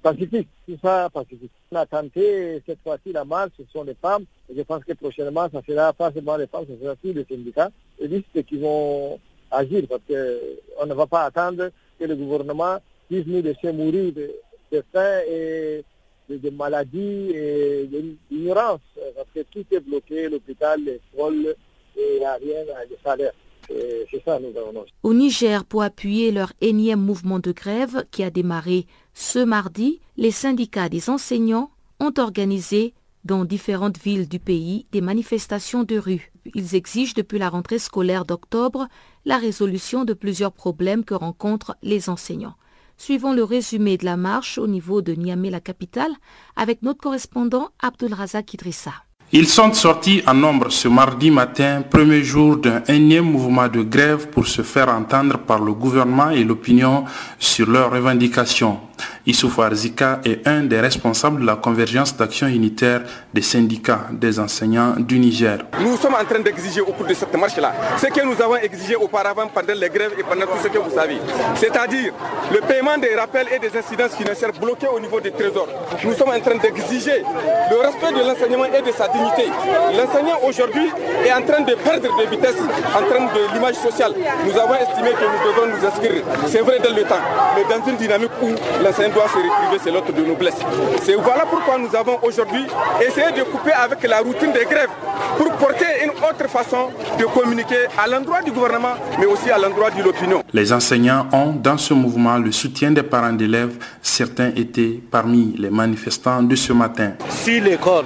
[0.03, 1.51] pacifique, tout ça pacifique.
[1.71, 4.95] On a tenté cette fois-ci la marche, ce sont les femmes, et je pense que
[4.95, 8.57] prochainement, ça sera pas seulement les femmes, ce sera tous les syndicats, et listes qui
[8.57, 9.21] vont
[9.51, 14.31] agir, parce qu'on ne va pas attendre que le gouvernement puisse nous laisser mourir de,
[14.73, 15.85] de faim et
[16.29, 17.89] de, maladies et
[18.31, 18.81] d'ignorance,
[19.15, 21.55] parce que tout est bloqué, l'hôpital, l'école,
[21.97, 23.33] et il n'y a rien de salaire.
[23.69, 24.85] C'est ça, nous avons.
[25.03, 30.31] Au Niger, pour appuyer leur énième mouvement de grève qui a démarré ce mardi, les
[30.31, 36.31] syndicats des enseignants ont organisé dans différentes villes du pays des manifestations de rue.
[36.55, 38.87] Ils exigent depuis la rentrée scolaire d'octobre
[39.25, 42.55] la résolution de plusieurs problèmes que rencontrent les enseignants.
[42.99, 46.13] Suivons le résumé de la marche au niveau de Niamey, la capitale,
[46.57, 48.93] avec notre correspondant Abdul Razak Idrissa.
[49.33, 54.29] Ils sont sortis en nombre ce mardi matin, premier jour d'un énième mouvement de grève
[54.29, 57.05] pour se faire entendre par le gouvernement et l'opinion
[57.39, 58.79] sur leurs revendications.
[59.27, 63.03] Issoufou Arzika est un des responsables de la convergence d'action unitaire
[63.35, 65.59] des syndicats des enseignants du Niger.
[65.81, 68.95] Nous sommes en train d'exiger au cours de cette marche-là ce que nous avons exigé
[68.97, 71.19] auparavant pendant les grèves et pendant tout ce que vous savez.
[71.57, 72.13] C'est-à-dire
[72.53, 75.69] le paiement des rappels et des incidences financières bloquées au niveau des trésors.
[76.05, 77.23] Nous sommes en train d'exiger
[77.71, 79.51] le respect de l'enseignement et de sa dignité.
[79.97, 80.89] L'enseignant aujourd'hui
[81.25, 82.57] est en train de perdre de vitesse
[82.95, 84.13] en termes de l'image sociale.
[84.45, 87.23] Nous avons estimé que nous devons nous inscrire, c'est vrai dans le temps,
[87.57, 88.49] mais dans une dynamique où
[88.87, 90.55] l'enseignant doit se retrouver, c'est l'autre de noblesse.
[91.03, 92.65] C'est voilà pourquoi nous avons aujourd'hui
[93.01, 94.91] essayé de couper avec la routine des grèves
[95.37, 99.91] pour porter une autre façon de communiquer à l'endroit du gouvernement, mais aussi à l'endroit
[99.91, 100.43] de l'opinion.
[100.53, 103.75] Les enseignants ont dans ce mouvement le soutien des parents d'élèves.
[104.03, 107.13] Certains étaient parmi les manifestants de ce matin.
[107.29, 108.05] Si l'école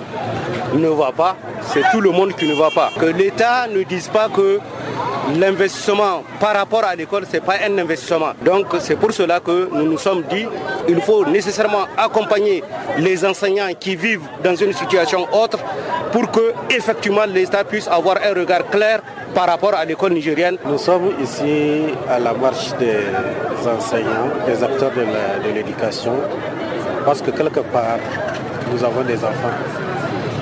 [0.74, 1.36] ne va pas,
[1.72, 2.90] c'est tout le monde qui ne va pas.
[2.98, 4.58] Que l'État ne dise pas que
[5.38, 8.32] l'investissement par rapport à l'école, ce n'est pas un investissement.
[8.44, 10.46] Donc c'est pour cela que nous nous sommes dit
[10.88, 12.62] il faut nécessairement accompagner
[12.98, 15.58] les enseignants qui vivent dans une situation autre
[16.12, 19.00] pour que effectivement l'État puisse avoir un regard clair
[19.34, 20.56] par rapport à l'école nigérienne.
[20.64, 23.00] Nous sommes ici à la marche des
[23.66, 26.14] enseignants, des acteurs de l'éducation,
[27.04, 27.98] parce que quelque part,
[28.72, 29.56] nous avons des enfants.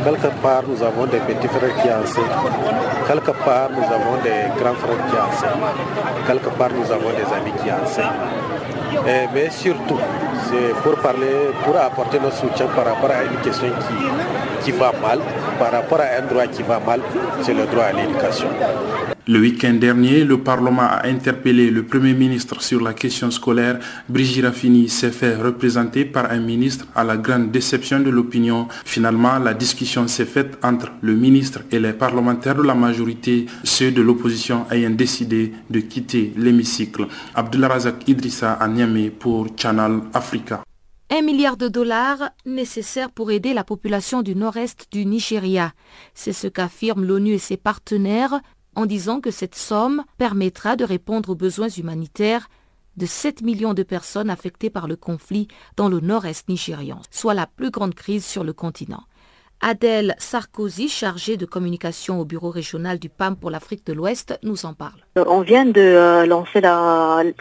[0.05, 2.25] Quelque part, nous avons des petits frères qui enseignent.
[3.07, 6.27] Quelque part, nous avons des grands frères qui enseignent.
[6.27, 8.58] Quelque part, nous avons des amis qui enseignent.
[9.35, 9.99] Mais surtout,
[10.49, 14.93] c'est pour parler, pour apporter notre soutien par rapport à une question qui, qui va
[15.01, 15.19] mal,
[15.59, 17.01] par rapport à un droit qui va mal,
[17.43, 18.49] c'est le droit à l'éducation.
[19.31, 23.79] Le week-end dernier, le Parlement a interpellé le Premier ministre sur la question scolaire.
[24.09, 28.69] Brigitte Raffini s'est fait représenter par un ministre à la grande déception de l'opinion.
[28.87, 33.91] Finalement, la discussion s'est faite entre le ministre et les parlementaires de la majorité, ceux
[33.91, 37.07] de l'opposition ayant décidé de quitter l'hémicycle.
[37.35, 37.77] Abdullah
[38.07, 38.67] Idrissa à
[39.19, 40.63] pour Channel Africa.
[41.11, 45.75] Un milliard de dollars nécessaires pour aider la population du nord-est du Nigeria.
[46.15, 48.41] C'est ce qu'affirment l'ONU et ses partenaires
[48.79, 52.49] en disant que cette somme permettra de répondre aux besoins humanitaires
[52.97, 57.49] de 7 millions de personnes affectées par le conflit dans le nord-est nigérian, soit la
[57.49, 59.03] plus grande crise sur le continent.
[59.61, 64.65] Adèle Sarkozy, chargée de communication au bureau régional du PAM pour l'Afrique de l'Ouest, nous
[64.65, 65.01] en parle.
[65.17, 66.61] On vient de euh, lancer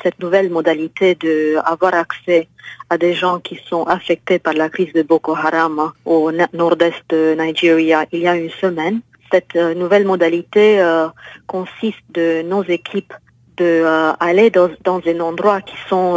[0.02, 2.48] cette nouvelle modalité d'avoir accès
[2.90, 7.36] à des gens qui sont affectés par la crise de Boko Haram au nord-est de
[7.40, 9.02] Nigeria il y a une semaine.
[9.32, 11.08] Cette euh, nouvelle modalité euh,
[11.48, 13.14] consiste de nos équipes
[13.58, 16.16] de euh, aller dans, un endroit qui sont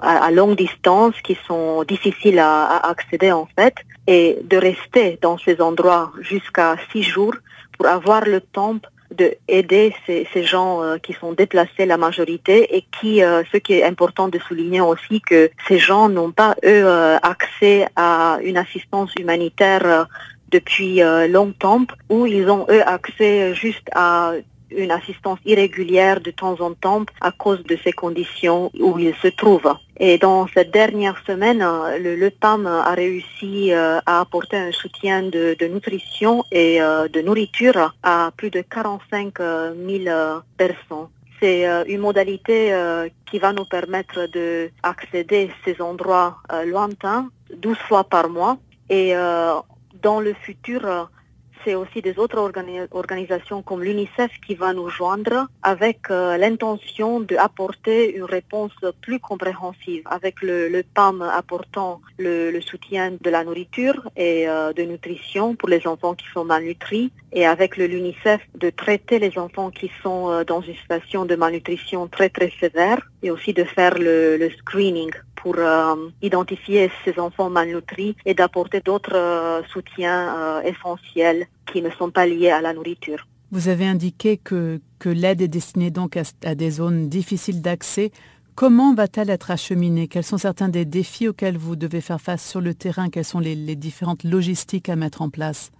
[0.00, 3.74] à, longue distance, qui sont difficiles à, accéder en fait,
[4.06, 7.34] et de rester dans ces endroits jusqu'à six jours
[7.76, 8.76] pour avoir le temps
[9.14, 14.28] de aider ces, gens qui sont déplacés la majorité et qui, ce qui est important
[14.28, 16.86] de souligner aussi, que ces gens n'ont pas eux
[17.22, 20.06] accès à une assistance humanitaire
[20.50, 24.32] depuis euh, longtemps, où ils ont eux accès juste à
[24.70, 29.28] une assistance irrégulière de temps en temps à cause de ces conditions où ils se
[29.28, 29.74] trouvent.
[29.98, 31.60] Et dans cette dernière semaine,
[31.98, 37.94] le, PAM a réussi euh, à apporter un soutien de, nutrition et euh, de nourriture
[38.02, 41.08] à plus de 45 000 personnes.
[41.40, 42.74] C'est une modalité
[43.30, 48.58] qui va nous permettre d'accéder à ces endroits lointains 12 fois par mois.
[48.90, 49.14] Et
[50.02, 51.04] dans le futur, euh,
[51.64, 52.38] c'est aussi des autres
[52.92, 60.02] organisations comme l'UNICEF qui va nous joindre avec euh, l'intention d'apporter une réponse plus compréhensive,
[60.06, 65.84] avec le, PAM apportant le, soutien de la nourriture et euh, de nutrition pour les
[65.86, 70.76] enfants qui sont malnutris, et avec l'UNICEF de traiter les enfants qui sont dans une
[70.76, 75.10] situation de malnutrition très très sévère, et aussi de faire le screening
[75.42, 81.90] pour euh, identifier ces enfants malnutris et d'apporter d'autres euh, soutiens euh, essentiels qui ne
[81.90, 83.26] sont pas liés à la nourriture.
[83.50, 88.10] Vous avez indiqué que, l'aide est destinée donc à, des zones difficiles d'accès.
[88.54, 90.08] Comment va-t-elle être acheminée?
[90.08, 93.08] Quels sont certains des défis auxquels vous devez faire face sur le terrain?
[93.08, 95.70] Quelles sont les différentes logistiques à mettre en place?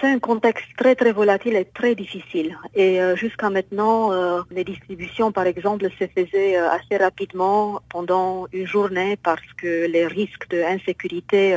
[0.00, 2.56] C'est un contexte très très volatile et très difficile.
[2.74, 8.46] Et euh, jusqu'à maintenant, euh, les distributions par exemple se faisaient euh, assez rapidement pendant
[8.52, 11.56] une journée parce que les risques d'insécurité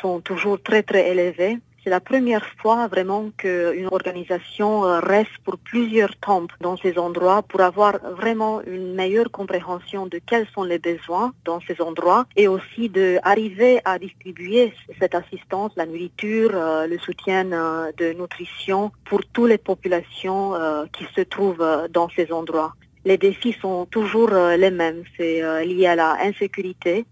[0.00, 1.58] sont toujours très très élevés.
[1.84, 7.42] C'est la première fois vraiment qu'une organisation euh, reste pour plusieurs temps dans ces endroits
[7.42, 12.48] pour avoir vraiment une meilleure compréhension de quels sont les besoins dans ces endroits et
[12.48, 19.20] aussi d'arriver à distribuer cette assistance, la nourriture, euh, le soutien euh, de nutrition pour
[19.34, 20.54] toutes les populations
[20.96, 22.72] qui se trouvent dans ces endroits.
[23.04, 25.02] Les défis sont toujours les mêmes.
[25.16, 27.04] C'est lié à la insécurité,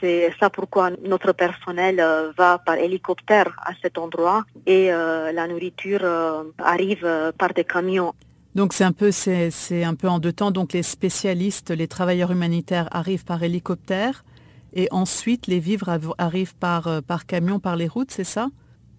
[0.00, 5.46] c'est ça pourquoi notre personnel euh, va par hélicoptère à cet endroit et euh, la
[5.46, 7.06] nourriture euh, arrive
[7.38, 8.12] par des camions.
[8.54, 10.50] Donc c'est un peu c'est un peu en deux temps.
[10.50, 14.24] Donc les spécialistes, les travailleurs humanitaires arrivent par hélicoptère
[14.72, 18.48] et ensuite les vivres arrivent par par camion par les routes, c'est ça?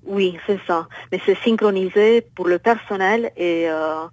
[0.05, 0.87] Oui, c'est ça.
[1.11, 3.67] Mais c'est synchronisé pour le personnel et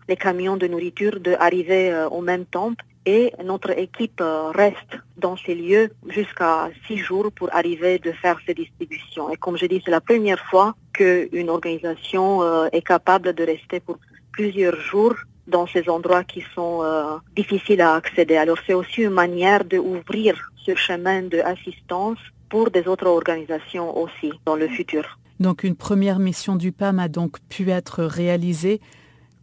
[0.09, 2.73] les camions de nourriture d'arriver au même temps
[3.07, 8.37] et notre équipe euh, reste dans ces lieux jusqu'à six jours pour arriver de faire
[8.45, 9.31] ces distributions.
[9.31, 13.79] Et comme je dis, c'est la première fois qu'une organisation euh, est capable de rester
[13.81, 13.99] pour
[14.33, 15.15] plusieurs jours
[15.47, 18.37] dans ces endroits qui sont euh, difficiles à accéder.
[18.37, 22.19] Alors c'est aussi une manière d'ouvrir ce chemin d'assistance
[22.51, 25.17] pour des autres organisations aussi dans le futur.
[25.41, 28.81] Donc une première mission du PAM a donc pu être réalisée.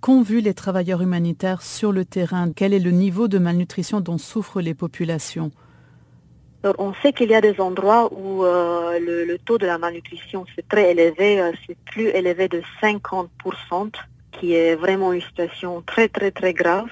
[0.02, 2.52] Qu'ont vu les travailleurs humanitaires sur le terrain?
[2.54, 5.52] Quel est le niveau de malnutrition dont souffrent les populations?
[6.78, 10.68] On sait qu'il y a des endroits où euh, le, taux de la malnutrition c'est
[10.68, 13.92] très élevé, euh, c'est plus élevé de 50%,
[14.32, 16.90] qui est vraiment une situation très très très grave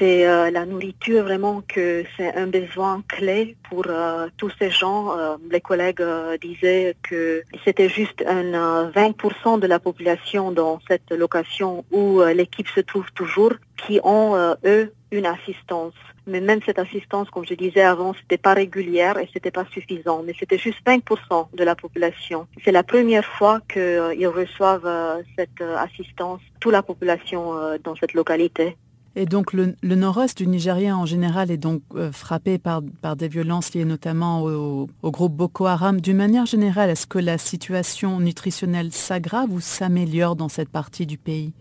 [0.00, 5.16] c'est euh, la nourriture vraiment que c'est un besoin clé pour euh, tous ces gens.
[5.16, 6.02] Euh, les collègues
[6.40, 12.80] disaient que c'était juste un 20% de la population dans cette location où l'équipe se
[12.80, 14.34] trouve toujours qui ont
[14.64, 15.94] eux une assistance.
[16.26, 20.22] Mais même cette assistance, comme je disais avant, c'était pas régulière et c'était pas suffisant.
[20.24, 22.46] Mais c'était juste 5% de la population.
[22.64, 24.90] C'est la première fois qu'ils reçoivent
[25.36, 28.76] cette assistance, toute la population dans cette localité.
[29.16, 32.80] Et donc le, nord-est du Nigeria en général est donc euh, frappé par,
[33.16, 36.00] des violences liées notamment au, groupe Boko Haram.
[36.00, 41.18] D'une manière générale, est-ce que la situation nutritionnelle s'aggrave ou s'améliore dans cette partie du
[41.18, 41.52] pays?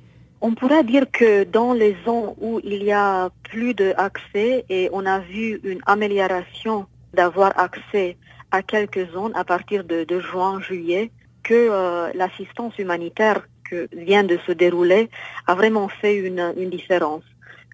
[0.41, 5.05] On pourrait dire que dans les zones où il y a plus d'accès et on
[5.05, 8.15] a vu une amélioration d'avoir accès
[8.51, 11.11] à quelques zones à partir de, juin, juillet,
[11.43, 15.09] que euh, l'assistance humanitaire que vient de se dérouler
[15.47, 17.23] a vraiment fait une différence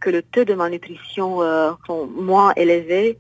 [0.06, 3.18] que le taux de malnutrition euh, sont moins élevés.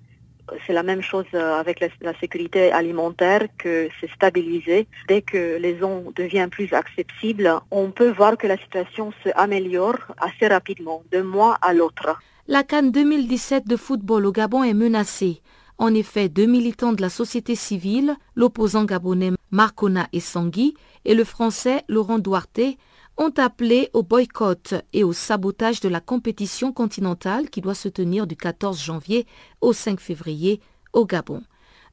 [0.67, 4.87] C'est la même chose euh, avec la, sécurité alimentaire que c'est stabilisé.
[5.07, 10.47] Dès que les zones deviennent plus accessibles, on peut voir que la situation s'améliore assez
[10.47, 12.19] rapidement, d'un mois à l'autre.
[12.47, 15.41] La Cannes 2017 de football au Gabon est menacée.
[15.79, 21.23] En effet, deux militants de la société civile, l'opposant gabonais Marcona et Sangui et le
[21.23, 22.77] français Laurent Duarte,
[23.17, 28.27] ont appelé au boycott et au sabotage de la compétition continentale qui doit se tenir
[28.27, 29.25] du 14 janvier
[29.61, 30.61] au 5 février
[30.93, 31.41] au Gabon.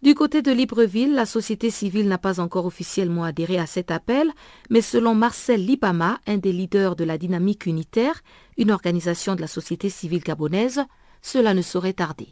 [0.03, 4.33] Du côté de Libreville, la société civile n'a pas encore officiellement adhéré à cet appel,
[4.69, 8.15] mais selon Marcel Libama, un des leaders de la dynamique unitaire,
[8.59, 10.85] une organisation de la société civile gabonaise,
[11.21, 12.27] cela ne saurait tarder.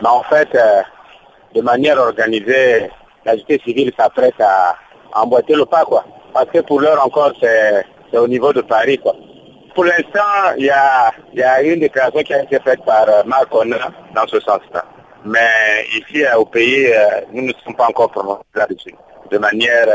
[0.00, 0.80] Bah, en fait, euh,
[1.54, 2.88] de manière organisée,
[3.26, 4.74] la société civile s'apprête à,
[5.12, 6.06] emboîter le pas, quoi.
[6.32, 7.84] Parce que pour l'heure encore, c'est
[8.18, 8.98] au niveau de Paris.
[8.98, 9.14] Quoi.
[9.74, 13.24] Pour l'instant, il y a, y a une déclaration qui a été faite par euh,
[13.26, 13.48] Marc
[14.14, 14.84] dans ce sens-là.
[15.24, 18.94] Mais ici, euh, au pays, euh, nous ne sommes pas encore prononcés là-dessus.
[19.30, 19.86] De manière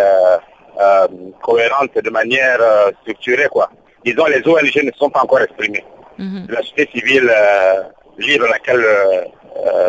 [1.41, 2.59] cohérente, de manière
[3.01, 3.47] structurée.
[3.49, 3.69] Quoi.
[4.03, 5.85] Disons, les ONG ne sont pas encore exprimées.
[6.17, 6.47] Mhm.
[6.49, 7.31] La société civile
[8.17, 8.85] libre à laquelle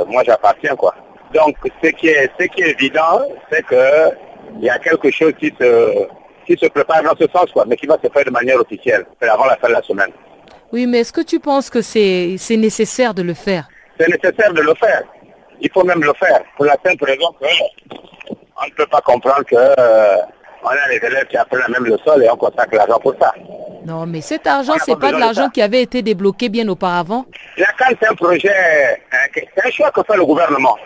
[0.07, 0.77] moi j'appartiens.
[0.77, 0.95] quoi.
[1.35, 5.53] Donc, ce qui est, ce qui est évident, c'est qu'il y a quelque chose qui
[5.61, 6.07] se
[6.47, 9.07] qui se prépare dans ce sens, quoi, mais qui va se faire de manière officielle,
[9.21, 10.11] avant la fin de la semaine.
[10.73, 13.69] Oui, mais est-ce que tu penses que c'est nécessaire de le faire?
[13.99, 15.03] C'est nécessaire de le faire.
[15.61, 19.57] Il faut même le faire, pour la simple raison qu'on ne peut pas comprendre que
[19.57, 20.17] euh,
[20.63, 23.33] on a les élèves qui apprennent même le sol et on consacre l'argent pour ça.
[23.85, 27.27] Non, mais cet argent, c'est pas de l'argent qui avait été débloqué bien auparavant?
[27.57, 30.77] La CAN, c'est un projet, euh, c'est un choix que fait le gouvernement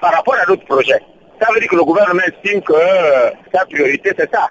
[0.00, 1.00] par rapport à d'autres projets.
[1.40, 4.48] Ça veut dire que le gouvernement estime que euh, sa priorité, c'est ça.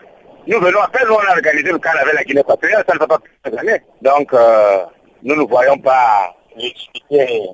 [0.47, 2.99] Nous venons à peine, on a organisé le carnaval avec la Guinée équatoriale, ça ne
[2.99, 3.81] va pas plus années.
[4.01, 4.77] Donc, euh,
[5.23, 7.49] nous ne voyons pas l'expliquer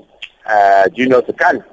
[0.51, 1.63] euh, d'une autre canne.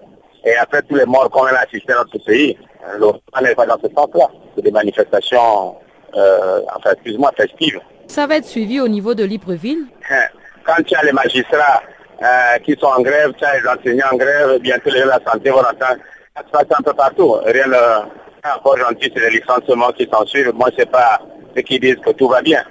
[0.47, 2.57] Et après tous les morts qu'on a assisté dans ce pays,
[2.99, 3.07] le
[3.43, 4.29] n'est pas dans ce sens-là.
[4.57, 5.77] C'est des manifestations,
[6.17, 7.81] euh, enfin, excuse-moi, festives.
[8.07, 10.25] Ça va être suivi au niveau de Libreville Hein,
[10.65, 11.83] Quand tu as les magistrats
[12.23, 15.11] euh, qui sont en grève, tu as les enseignants en grève, bientôt les gens de
[15.11, 16.01] la santé vont entendre.
[16.35, 17.33] Ça se passe un peu partout.
[17.45, 18.09] Rien de
[18.49, 20.53] encore gentil, c'est les licenciements qui s'en suivent.
[20.55, 21.21] Moi, je sais pas
[21.55, 22.63] ceux qui disent que tout va bien.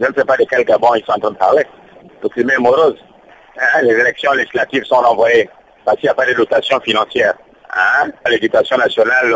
[0.00, 1.64] Je ne sais pas de quel Gabon ils sont en train de parler.
[2.22, 2.96] Donc c'est même morose.
[3.58, 5.48] Hein, les élections législatives sont renvoyées
[5.84, 7.34] parce qu'il n'y a pas de dotation financière.
[8.28, 9.34] L'éducation nationale,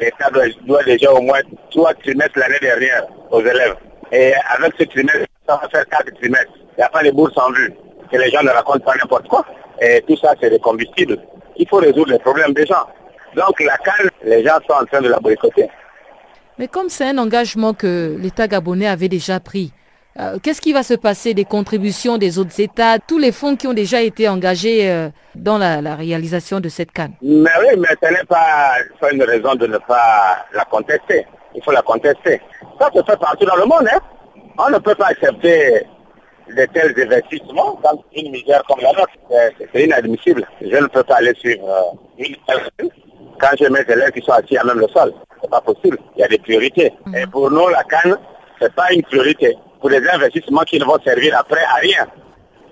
[0.00, 3.76] l'État doit, déjà au moins trois trimestres l'année dernière aux élèves.
[4.12, 6.52] Et avec ce trimestre, ça va faire quatre trimestres.
[6.56, 7.72] Il n'y a pas de bourses en vue.
[8.10, 9.44] Que les gens ne racontent pas n'importe quoi.
[9.80, 11.18] Et tout ça, c'est des combustibles.
[11.56, 12.86] Il faut résoudre les problèmes des gens.
[13.36, 15.68] Donc la canne, les gens sont en train de la boycotter.
[16.58, 19.72] Mais comme c'est un engagement que l'État gabonais avait déjà pris,
[20.18, 23.68] euh, qu'est-ce qui va se passer des contributions des autres États, tous les fonds qui
[23.68, 27.12] ont déjà été engagés euh, dans la, la réalisation de cette canne?
[27.22, 31.24] Mais oui, mais ce n'est pas, pas une raison de ne pas la contester.
[31.54, 32.40] Il faut la contester.
[32.80, 33.86] Ça se fait partout dans le monde.
[33.92, 34.00] Hein.
[34.58, 35.84] On ne peut pas accepter
[36.48, 39.12] de tels investissements dans une misère comme la nôtre.
[39.30, 40.44] C'est- inadmissible.
[40.60, 42.90] Je ne peux pas aller suivre euh, une personne
[43.40, 45.12] quand j'ai mes élèves qui sont assis à même le sol.
[45.40, 45.98] C'est pas possible.
[46.16, 46.92] Il y a des priorités.
[47.16, 48.16] Et pour nous, la canne,
[48.60, 49.56] c'est pas une priorité.
[49.80, 52.06] Pour des investissements qui ne vont servir après à rien.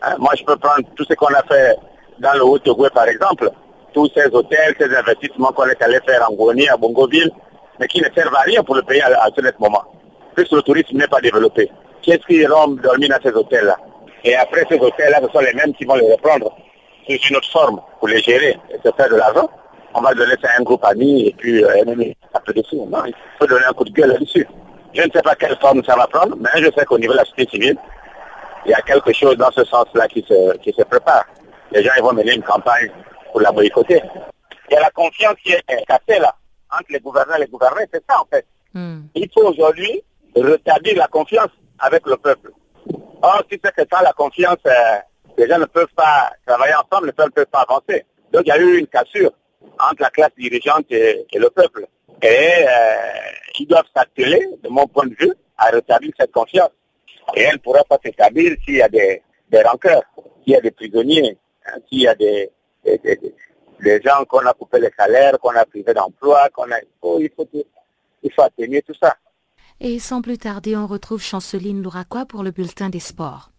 [0.02, 1.76] Hein, Moi, je peux prendre tout ce qu'on a fait
[2.18, 3.50] dans le Haut-Togo, par exemple.
[3.94, 7.30] Tous ces hôtels, ces investissements qu'on est allé faire en Goni, à Bongoville,
[7.78, 9.82] mais qui ne servent à rien pour le pays à, à ce moment.
[10.34, 11.70] Plus le tourisme n'est pas développé.
[12.02, 13.76] Qu'est-ce qui iront dormir dans ces hôtels-là?
[14.24, 16.52] Et après, ces hôtels-là, ce sont les mêmes qui vont les reprendre
[17.08, 19.48] sous une autre forme pour les gérer et se faire de l'argent.
[19.98, 22.52] On va donner ça à un groupe ami et puis euh, un ami, ça peut
[22.52, 22.76] dessus.
[22.76, 24.46] Non, il faut donner un coup de gueule là-dessus.
[24.92, 27.18] Je ne sais pas quelle forme ça va prendre, mais je sais qu'au niveau de
[27.18, 27.78] la société civile,
[28.66, 31.24] il y a quelque chose dans ce sens-là qui se, qui se prépare.
[31.72, 32.90] Les gens ils vont mener une campagne
[33.32, 34.02] pour la boycotter.
[34.70, 36.34] Il y a la confiance qui est cassée là,
[36.70, 38.44] entre les gouverneurs et les gouvernés, c'est ça en fait.
[39.14, 40.02] Il faut aujourd'hui
[40.36, 42.50] rétablir la confiance avec le peuple.
[43.22, 44.98] Or, si c'est que ça, la confiance, euh,
[45.38, 48.04] les gens ne peuvent pas travailler ensemble, ne peuvent pas avancer.
[48.32, 49.32] Donc, il y a eu une cassure
[49.78, 51.86] entre la classe dirigeante et, le peuple.
[52.22, 52.94] Et euh,
[53.58, 56.70] ils doivent s'atteler, de mon point de vue, à rétablir cette confiance.
[57.34, 60.02] Et elle ne pourra pas s'établir s'il y a des, des rancœurs,
[60.42, 61.36] s'il y a des prisonniers,
[61.66, 62.50] hein, s'il y a des,
[62.84, 66.78] des, des- gens qu'on a coupé les salaires, qu'on a privé d'emploi, qu'on a...
[67.18, 67.46] Il, faut,
[68.22, 69.16] il faut atténuer tout ça.
[69.80, 73.50] Et sans plus tarder, on retrouve Chanceline Louraquois pour le bulletin des sports.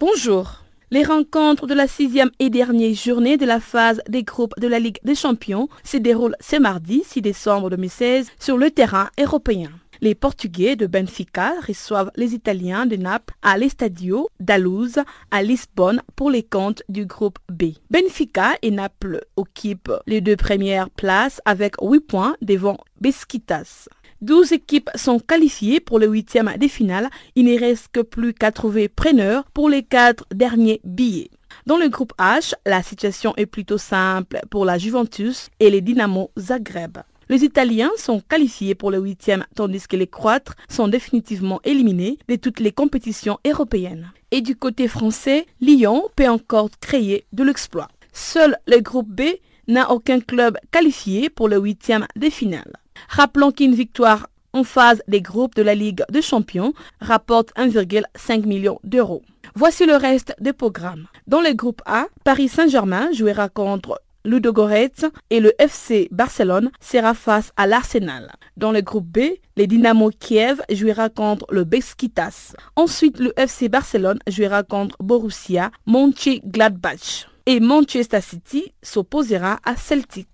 [0.00, 0.64] Bonjour.
[0.90, 4.78] Les rencontres de la sixième et dernière journée de la phase des groupes de la
[4.78, 9.70] Ligue des Champions se déroulent ce mardi 6 décembre 2016 sur le terrain européen.
[10.00, 14.98] Les Portugais de Benfica reçoivent les Italiens de Naples à l'Estadio Daluz
[15.30, 17.74] à Lisbonne pour les comptes du groupe B.
[17.90, 23.90] Benfica et Naples occupent les deux premières places avec 8 points devant Besiktas.
[24.22, 27.08] 12 équipes sont qualifiées pour le huitième des finales.
[27.36, 31.30] Il ne reste que plus qu'à trouver preneur pour les quatre derniers billets.
[31.66, 36.30] Dans le groupe H, la situation est plutôt simple pour la Juventus et les Dynamo
[36.38, 36.98] Zagreb.
[37.30, 42.34] Les Italiens sont qualifiés pour le huitième, tandis que les Croates sont définitivement éliminés de
[42.36, 44.12] toutes les compétitions européennes.
[44.32, 47.88] Et du côté français, Lyon peut encore créer de l'exploit.
[48.12, 49.22] Seul le groupe B
[49.68, 52.79] n'a aucun club qualifié pour le huitième des finales.
[53.08, 58.80] Rappelons qu'une victoire en phase des groupes de la Ligue des Champions rapporte 1,5 million
[58.84, 59.22] d'euros.
[59.54, 61.06] Voici le reste des programmes.
[61.26, 67.52] Dans le groupe A, Paris Saint-Germain jouera contre Ludogorets et le FC Barcelone sera face
[67.56, 68.30] à l'Arsenal.
[68.56, 69.18] Dans le groupe B,
[69.56, 72.54] les Dynamo Kiev jouera contre le Besiktas.
[72.76, 77.26] Ensuite, le FC Barcelone jouera contre Borussia Mönchengladbach.
[77.46, 80.28] Et Manchester City s'opposera à Celtic.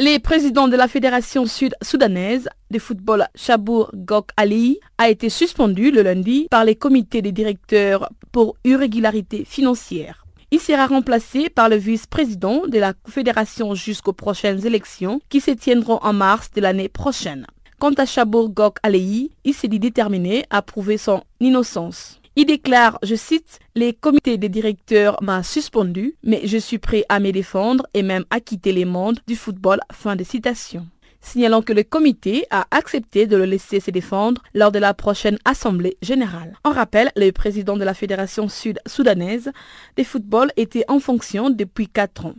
[0.00, 6.02] Le président de la Fédération sud-soudanaise de football Chabour Gok Ali a été suspendu le
[6.02, 10.24] lundi par les comités des directeurs pour irrégularité financière.
[10.52, 15.98] Il sera remplacé par le vice-président de la fédération jusqu'aux prochaines élections qui se tiendront
[16.00, 17.44] en mars de l'année prochaine.
[17.80, 22.20] Quant à Chabour Gok Ali, il s'est dit déterminé à prouver son innocence.
[22.40, 27.18] Il déclare, je cite, Les comités des directeurs m'ont suspendu, mais je suis prêt à
[27.18, 29.80] me défendre et même à quitter les mondes du football.
[29.92, 30.86] Fin de citation.
[31.20, 35.36] signalant que le comité a accepté de le laisser se défendre lors de la prochaine
[35.44, 36.56] Assemblée générale.
[36.62, 39.50] En rappel, le président de la Fédération sud-soudanaise
[39.96, 42.34] de football était en fonction depuis 4 ans.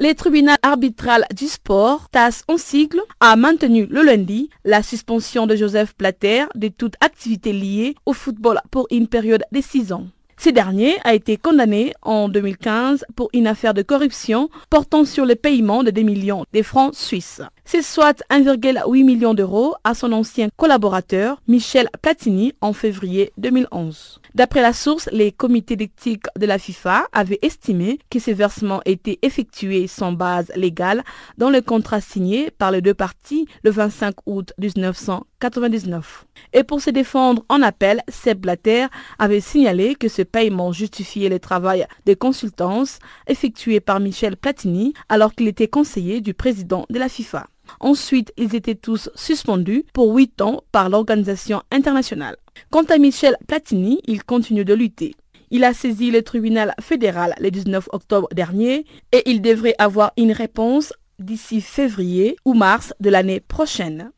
[0.00, 5.56] Le tribunal arbitral du sport, TAS en sigle, a maintenu le lundi la suspension de
[5.56, 10.06] Joseph Plater de toute activité liée au football pour une période de 6 ans.
[10.38, 15.34] Ce dernier a été condamné en 2015 pour une affaire de corruption portant sur le
[15.34, 17.42] paiement de 2 millions de francs suisses.
[17.64, 24.20] C'est soit 1,8 million d'euros à son ancien collaborateur Michel Platini en février 2011.
[24.34, 29.18] D'après la source, les comités d'éthique de la FIFA avaient estimé que ces versements étaient
[29.22, 31.02] effectués sans base légale
[31.38, 36.26] dans le contrat signé par les deux parties le 25 août 1999.
[36.52, 38.86] Et pour se défendre en appel, Seb Blatter
[39.18, 45.34] avait signalé que ce paiement justifiait le travail de consultance effectué par Michel Platini alors
[45.34, 47.46] qu'il était conseiller du président de la FIFA.
[47.80, 52.36] Ensuite, ils étaient tous suspendus pour 8 ans par l'organisation internationale.
[52.70, 55.14] Quant à Michel Platini, il continue de lutter.
[55.50, 60.32] Il a saisi le tribunal fédéral le 19 octobre dernier et il devrait avoir une
[60.32, 64.10] réponse d'ici février ou mars de l'année prochaine.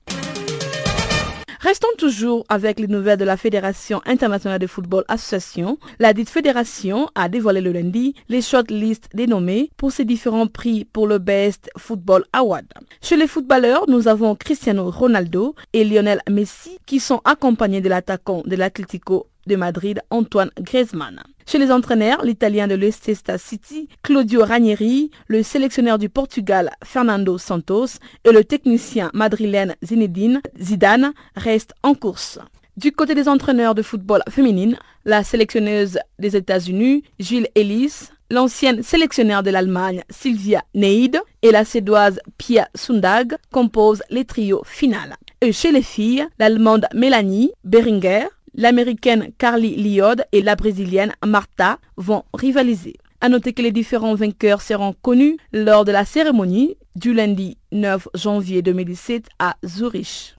[1.63, 5.77] Restons toujours avec les nouvelles de la Fédération internationale de football association.
[5.99, 11.07] La dite fédération a dévoilé le lundi les shortlists dénommés pour ses différents prix pour
[11.07, 12.65] le Best Football Award.
[13.03, 18.43] Chez les footballeurs, nous avons Cristiano Ronaldo et Lionel Messi qui sont accompagnés de l'attaquant
[18.47, 21.23] de l'Atlético de Madrid, Antoine Griezmann.
[21.47, 27.99] Chez les entraîneurs, l'Italien de Leicester City, Claudio Ranieri, le sélectionneur du Portugal, Fernando Santos,
[28.25, 32.39] et le technicien madrilène Zinedine Zidane restent en course.
[32.77, 39.43] Du côté des entraîneurs de football féminine, la sélectionneuse des États-Unis, Gilles Ellis, l'ancienne sélectionneur
[39.43, 45.17] de l'Allemagne, Sylvia Neid, et la Suédoise Pia Sundag composent les trios finales.
[45.43, 48.27] Et chez les filles, l'Allemande Mélanie Beringer,
[48.61, 52.97] l'américaine Carly Liod et la brésilienne Marta vont rivaliser.
[53.23, 58.09] À noter que les différents vainqueurs seront connus lors de la cérémonie du lundi 9
[58.15, 60.37] janvier 2017 à Zurich.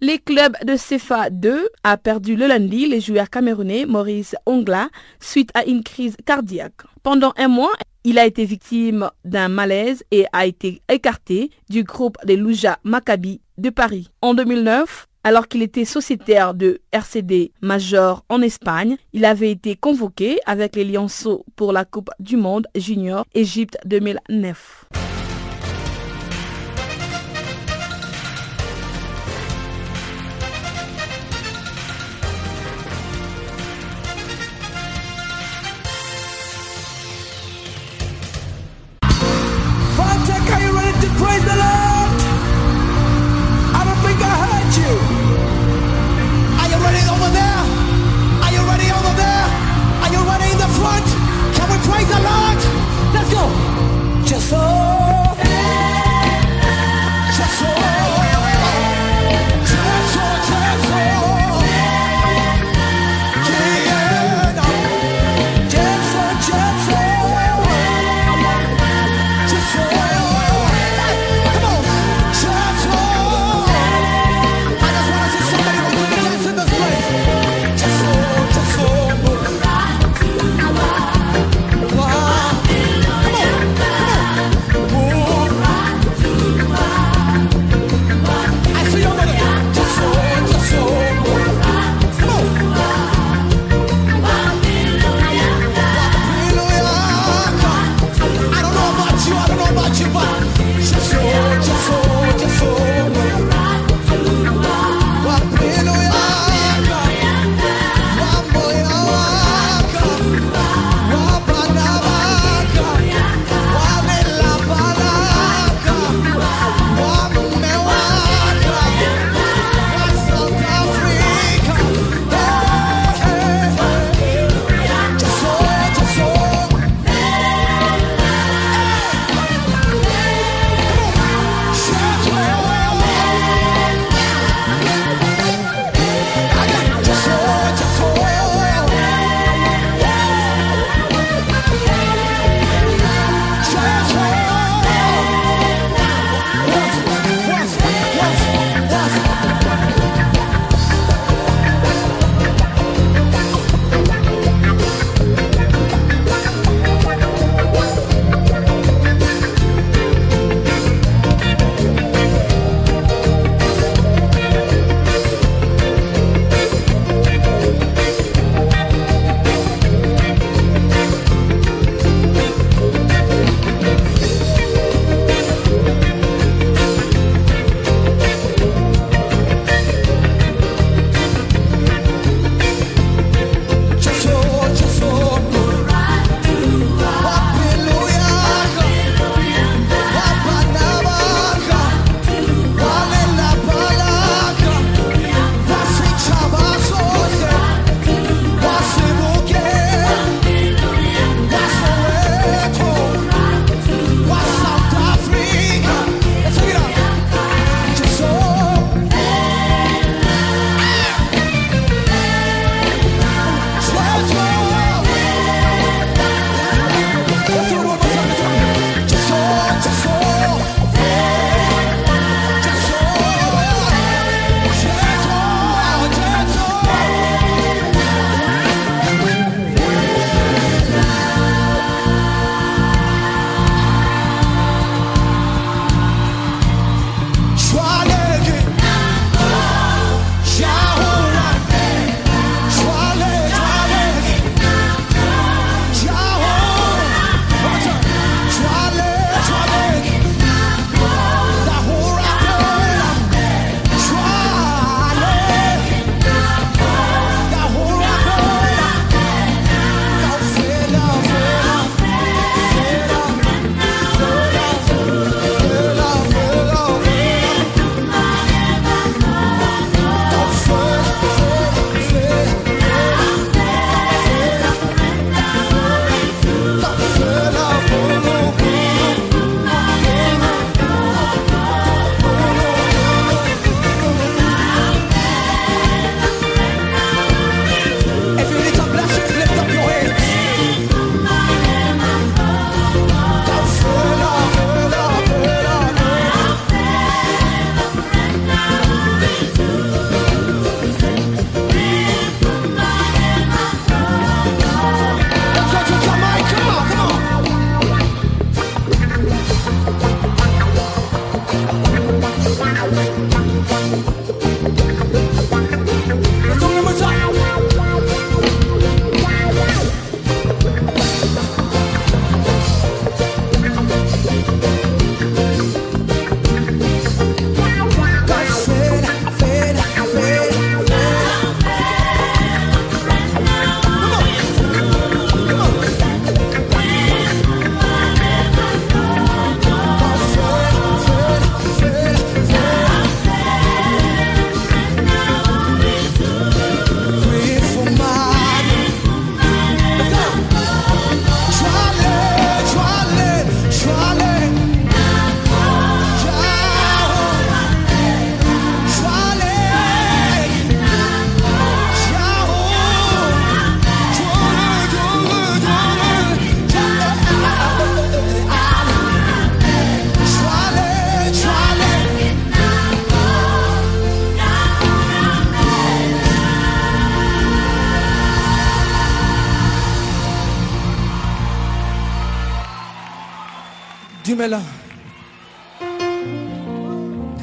[0.00, 4.88] Les clubs de CFA 2 a perdu le lundi les joueurs camerounais Maurice Ongla
[5.20, 6.84] suite à une crise cardiaque.
[7.02, 7.72] Pendant un mois,
[8.04, 13.42] il a été victime d'un malaise et a été écarté du groupe des Louja Maccabi
[13.58, 14.08] de Paris.
[14.22, 20.38] En 2009, alors qu'il était sociétaire de RCD Major en Espagne, il avait été convoqué
[20.46, 24.86] avec les Lionceaux pour la Coupe du Monde Junior Égypte 2009.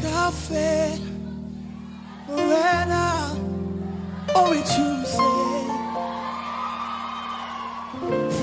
[0.02, 0.98] Café.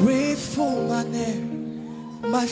[0.03, 2.47] Pray for my name, my.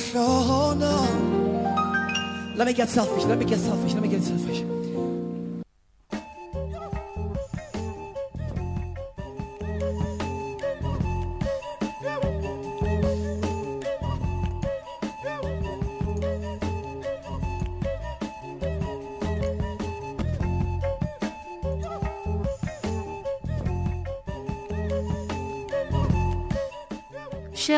[2.56, 4.61] Let me get selfish, let me get selfish, let me get selfish.